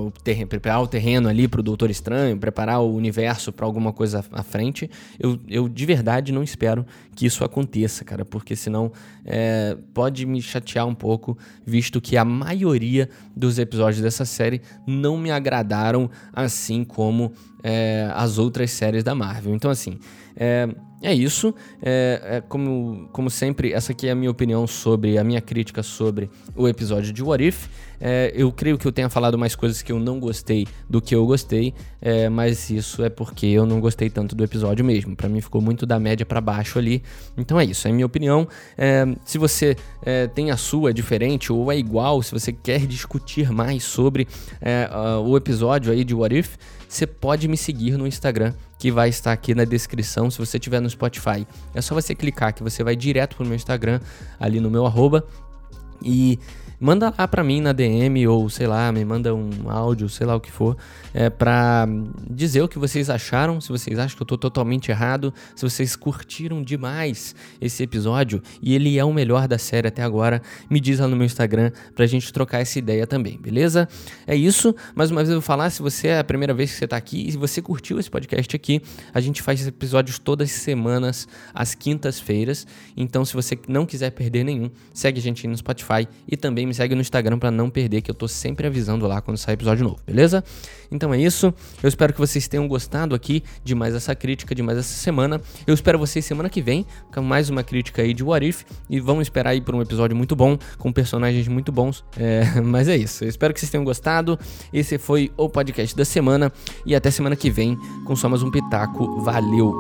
preparar 0.48 0.82
o 0.82 0.86
terreno 0.86 1.28
ali 1.28 1.48
para 1.48 1.60
o 1.60 1.62
Doutor 1.62 1.90
Estranho, 1.90 2.36
preparar 2.36 2.80
o 2.82 2.94
universo 2.94 3.50
para 3.50 3.64
alguma 3.64 3.92
coisa 3.92 4.22
à 4.30 4.42
frente. 4.42 4.90
Eu, 5.18 5.38
eu 5.48 5.68
de 5.68 5.86
verdade 5.86 6.32
não 6.32 6.42
espero 6.42 6.84
que 7.16 7.24
isso 7.24 7.44
aconteça, 7.44 8.04
cara, 8.04 8.24
porque 8.24 8.54
senão 8.54 8.92
é, 9.24 9.76
pode 9.94 10.26
me 10.26 10.42
chatear 10.42 10.86
um 10.86 10.94
pouco, 10.94 11.38
visto 11.64 12.00
que 12.00 12.16
a 12.16 12.24
maioria 12.24 13.08
dos 13.34 13.58
episódios 13.58 14.02
dessa 14.02 14.26
série 14.26 14.60
não 14.86 15.16
me 15.16 15.30
agradaram 15.30 16.10
assim 16.32 16.84
como 16.84 17.32
é, 17.62 18.10
as 18.14 18.36
outras 18.36 18.70
séries 18.70 19.02
da 19.02 19.14
Marvel. 19.14 19.54
Então, 19.54 19.70
assim. 19.70 19.98
É, 20.36 20.68
é 21.04 21.14
isso. 21.14 21.54
É, 21.82 22.20
é, 22.24 22.40
como, 22.40 23.08
como 23.12 23.28
sempre, 23.28 23.72
essa 23.72 23.92
aqui 23.92 24.08
é 24.08 24.10
a 24.10 24.14
minha 24.14 24.30
opinião 24.30 24.66
sobre, 24.66 25.18
a 25.18 25.24
minha 25.24 25.40
crítica 25.40 25.82
sobre 25.82 26.30
o 26.56 26.66
episódio 26.66 27.12
de 27.12 27.22
What 27.22 27.44
If. 27.44 27.68
É, 28.00 28.32
eu 28.34 28.50
creio 28.52 28.78
que 28.78 28.86
eu 28.86 28.92
tenha 28.92 29.08
falado 29.08 29.38
mais 29.38 29.54
coisas 29.54 29.82
que 29.82 29.92
eu 29.92 29.98
não 29.98 30.18
gostei 30.18 30.66
do 30.88 31.00
que 31.00 31.14
eu 31.14 31.26
gostei, 31.26 31.74
é, 32.00 32.28
mas 32.28 32.70
isso 32.70 33.02
é 33.02 33.08
porque 33.08 33.46
eu 33.46 33.66
não 33.66 33.80
gostei 33.80 34.10
tanto 34.10 34.34
do 34.34 34.44
episódio 34.44 34.84
mesmo. 34.84 35.16
Para 35.16 35.28
mim 35.28 35.40
ficou 35.40 35.60
muito 35.60 35.86
da 35.86 35.98
média 35.98 36.24
para 36.24 36.40
baixo 36.40 36.78
ali. 36.78 37.02
Então 37.36 37.58
é 37.58 37.64
isso, 37.64 37.86
é 37.88 37.92
minha 37.92 38.06
opinião. 38.06 38.46
É, 38.76 39.04
se 39.24 39.38
você 39.38 39.76
é, 40.02 40.26
tem 40.26 40.50
a 40.50 40.56
sua 40.56 40.92
diferente 40.92 41.52
ou 41.52 41.70
é 41.70 41.78
igual, 41.78 42.22
se 42.22 42.32
você 42.32 42.52
quer 42.52 42.80
discutir 42.86 43.50
mais 43.50 43.84
sobre 43.84 44.24
uh, 44.24 45.20
o 45.20 45.36
episódio 45.36 45.92
aí 45.92 46.04
de 46.04 46.14
What 46.14 46.36
If, 46.36 46.56
você 46.88 47.06
pode 47.06 47.48
me 47.48 47.56
seguir 47.56 47.96
no 47.96 48.06
Instagram, 48.06 48.54
que 48.78 48.90
vai 48.90 49.08
estar 49.08 49.32
aqui 49.32 49.54
na 49.54 49.64
descrição. 49.64 50.30
Se 50.30 50.38
você 50.38 50.58
estiver 50.58 50.80
no 50.80 50.88
Spotify, 50.88 51.46
é 51.74 51.80
só 51.80 51.94
você 51.94 52.14
clicar 52.14 52.54
que 52.54 52.62
você 52.62 52.84
vai 52.84 52.94
direto 52.94 53.36
pro 53.36 53.44
meu 53.44 53.56
Instagram, 53.56 54.00
ali 54.38 54.60
no 54.60 54.70
meu 54.70 54.86
arroba. 54.86 55.26
E 56.04 56.38
manda 56.84 57.12
lá 57.16 57.26
para 57.26 57.42
mim 57.42 57.62
na 57.62 57.72
DM 57.72 58.26
ou 58.28 58.50
sei 58.50 58.66
lá, 58.66 58.92
me 58.92 59.04
manda 59.04 59.34
um 59.34 59.70
áudio, 59.70 60.08
sei 60.08 60.26
lá 60.26 60.34
o 60.34 60.40
que 60.40 60.50
for, 60.50 60.76
é, 61.14 61.30
para 61.30 61.86
dizer 62.28 62.62
o 62.62 62.68
que 62.68 62.78
vocês 62.78 63.08
acharam, 63.08 63.58
se 63.60 63.70
vocês 63.70 63.98
acham 63.98 64.16
que 64.16 64.22
eu 64.22 64.26
tô 64.26 64.36
totalmente 64.36 64.90
errado, 64.90 65.32
se 65.56 65.62
vocês 65.62 65.96
curtiram 65.96 66.62
demais 66.62 67.34
esse 67.58 67.82
episódio 67.82 68.42
e 68.60 68.74
ele 68.74 68.98
é 68.98 69.04
o 69.04 69.14
melhor 69.14 69.48
da 69.48 69.56
série 69.56 69.88
até 69.88 70.02
agora, 70.02 70.42
me 70.68 70.78
diz 70.78 70.98
lá 70.98 71.08
no 71.08 71.16
meu 71.16 71.24
Instagram 71.24 71.70
pra 71.94 72.06
gente 72.06 72.30
trocar 72.32 72.60
essa 72.60 72.78
ideia 72.78 73.06
também, 73.06 73.38
beleza? 73.38 73.88
É 74.26 74.36
isso, 74.36 74.74
mais 74.94 75.10
uma 75.10 75.20
vez 75.20 75.30
eu 75.30 75.36
vou 75.36 75.42
falar, 75.42 75.70
se 75.70 75.80
você 75.80 76.08
é 76.08 76.18
a 76.18 76.24
primeira 76.24 76.52
vez 76.52 76.72
que 76.72 76.76
você 76.76 76.86
tá 76.86 76.96
aqui 76.96 77.26
e 77.26 77.32
se 77.32 77.38
você 77.38 77.62
curtiu 77.62 77.98
esse 77.98 78.10
podcast 78.10 78.54
aqui, 78.54 78.82
a 79.12 79.20
gente 79.20 79.40
faz 79.40 79.66
episódios 79.66 80.18
todas 80.18 80.50
as 80.50 80.56
semanas, 80.56 81.26
às 81.54 81.74
quintas-feiras, 81.74 82.66
então 82.96 83.24
se 83.24 83.32
você 83.32 83.58
não 83.66 83.86
quiser 83.86 84.10
perder 84.10 84.44
nenhum, 84.44 84.70
segue 84.92 85.18
a 85.18 85.22
gente 85.22 85.46
aí 85.46 85.50
no 85.50 85.56
Spotify 85.56 85.93
Spotify 85.94 86.08
e 86.26 86.36
também 86.36 86.66
me 86.66 86.74
segue 86.74 86.94
no 86.94 87.00
Instagram 87.00 87.38
para 87.38 87.50
não 87.50 87.70
perder, 87.70 88.02
que 88.02 88.10
eu 88.10 88.14
tô 88.14 88.26
sempre 88.26 88.66
avisando 88.66 89.06
lá 89.06 89.20
quando 89.20 89.36
sair 89.36 89.54
episódio 89.54 89.84
novo, 89.84 89.98
beleza? 90.06 90.42
Então 90.90 91.12
é 91.14 91.20
isso. 91.20 91.52
Eu 91.82 91.88
espero 91.88 92.12
que 92.12 92.18
vocês 92.18 92.48
tenham 92.48 92.66
gostado 92.66 93.14
aqui 93.14 93.42
de 93.62 93.74
mais 93.74 93.94
essa 93.94 94.14
crítica, 94.14 94.54
de 94.54 94.62
mais 94.62 94.78
essa 94.78 94.94
semana. 94.94 95.40
Eu 95.66 95.74
espero 95.74 95.98
vocês 95.98 96.24
semana 96.24 96.48
que 96.48 96.60
vem 96.60 96.86
com 97.12 97.22
mais 97.22 97.50
uma 97.50 97.62
crítica 97.62 98.02
aí 98.02 98.12
de 98.12 98.22
What 98.22 98.46
If 98.46 98.64
e 98.88 99.00
vamos 99.00 99.22
esperar 99.22 99.50
aí 99.50 99.60
por 99.60 99.74
um 99.74 99.82
episódio 99.82 100.16
muito 100.16 100.34
bom, 100.34 100.58
com 100.78 100.92
personagens 100.92 101.46
muito 101.48 101.70
bons. 101.72 102.04
É, 102.16 102.60
mas 102.62 102.88
é 102.88 102.96
isso. 102.96 103.24
Eu 103.24 103.28
espero 103.28 103.52
que 103.52 103.60
vocês 103.60 103.70
tenham 103.70 103.84
gostado. 103.84 104.38
Esse 104.72 104.98
foi 104.98 105.30
o 105.36 105.48
podcast 105.48 105.96
da 105.96 106.04
semana 106.04 106.52
e 106.84 106.94
até 106.94 107.10
semana 107.10 107.36
que 107.36 107.50
vem 107.50 107.76
com 108.04 108.14
só 108.14 108.28
mais 108.28 108.42
um 108.42 108.50
pitaco. 108.50 109.20
Valeu! 109.20 109.74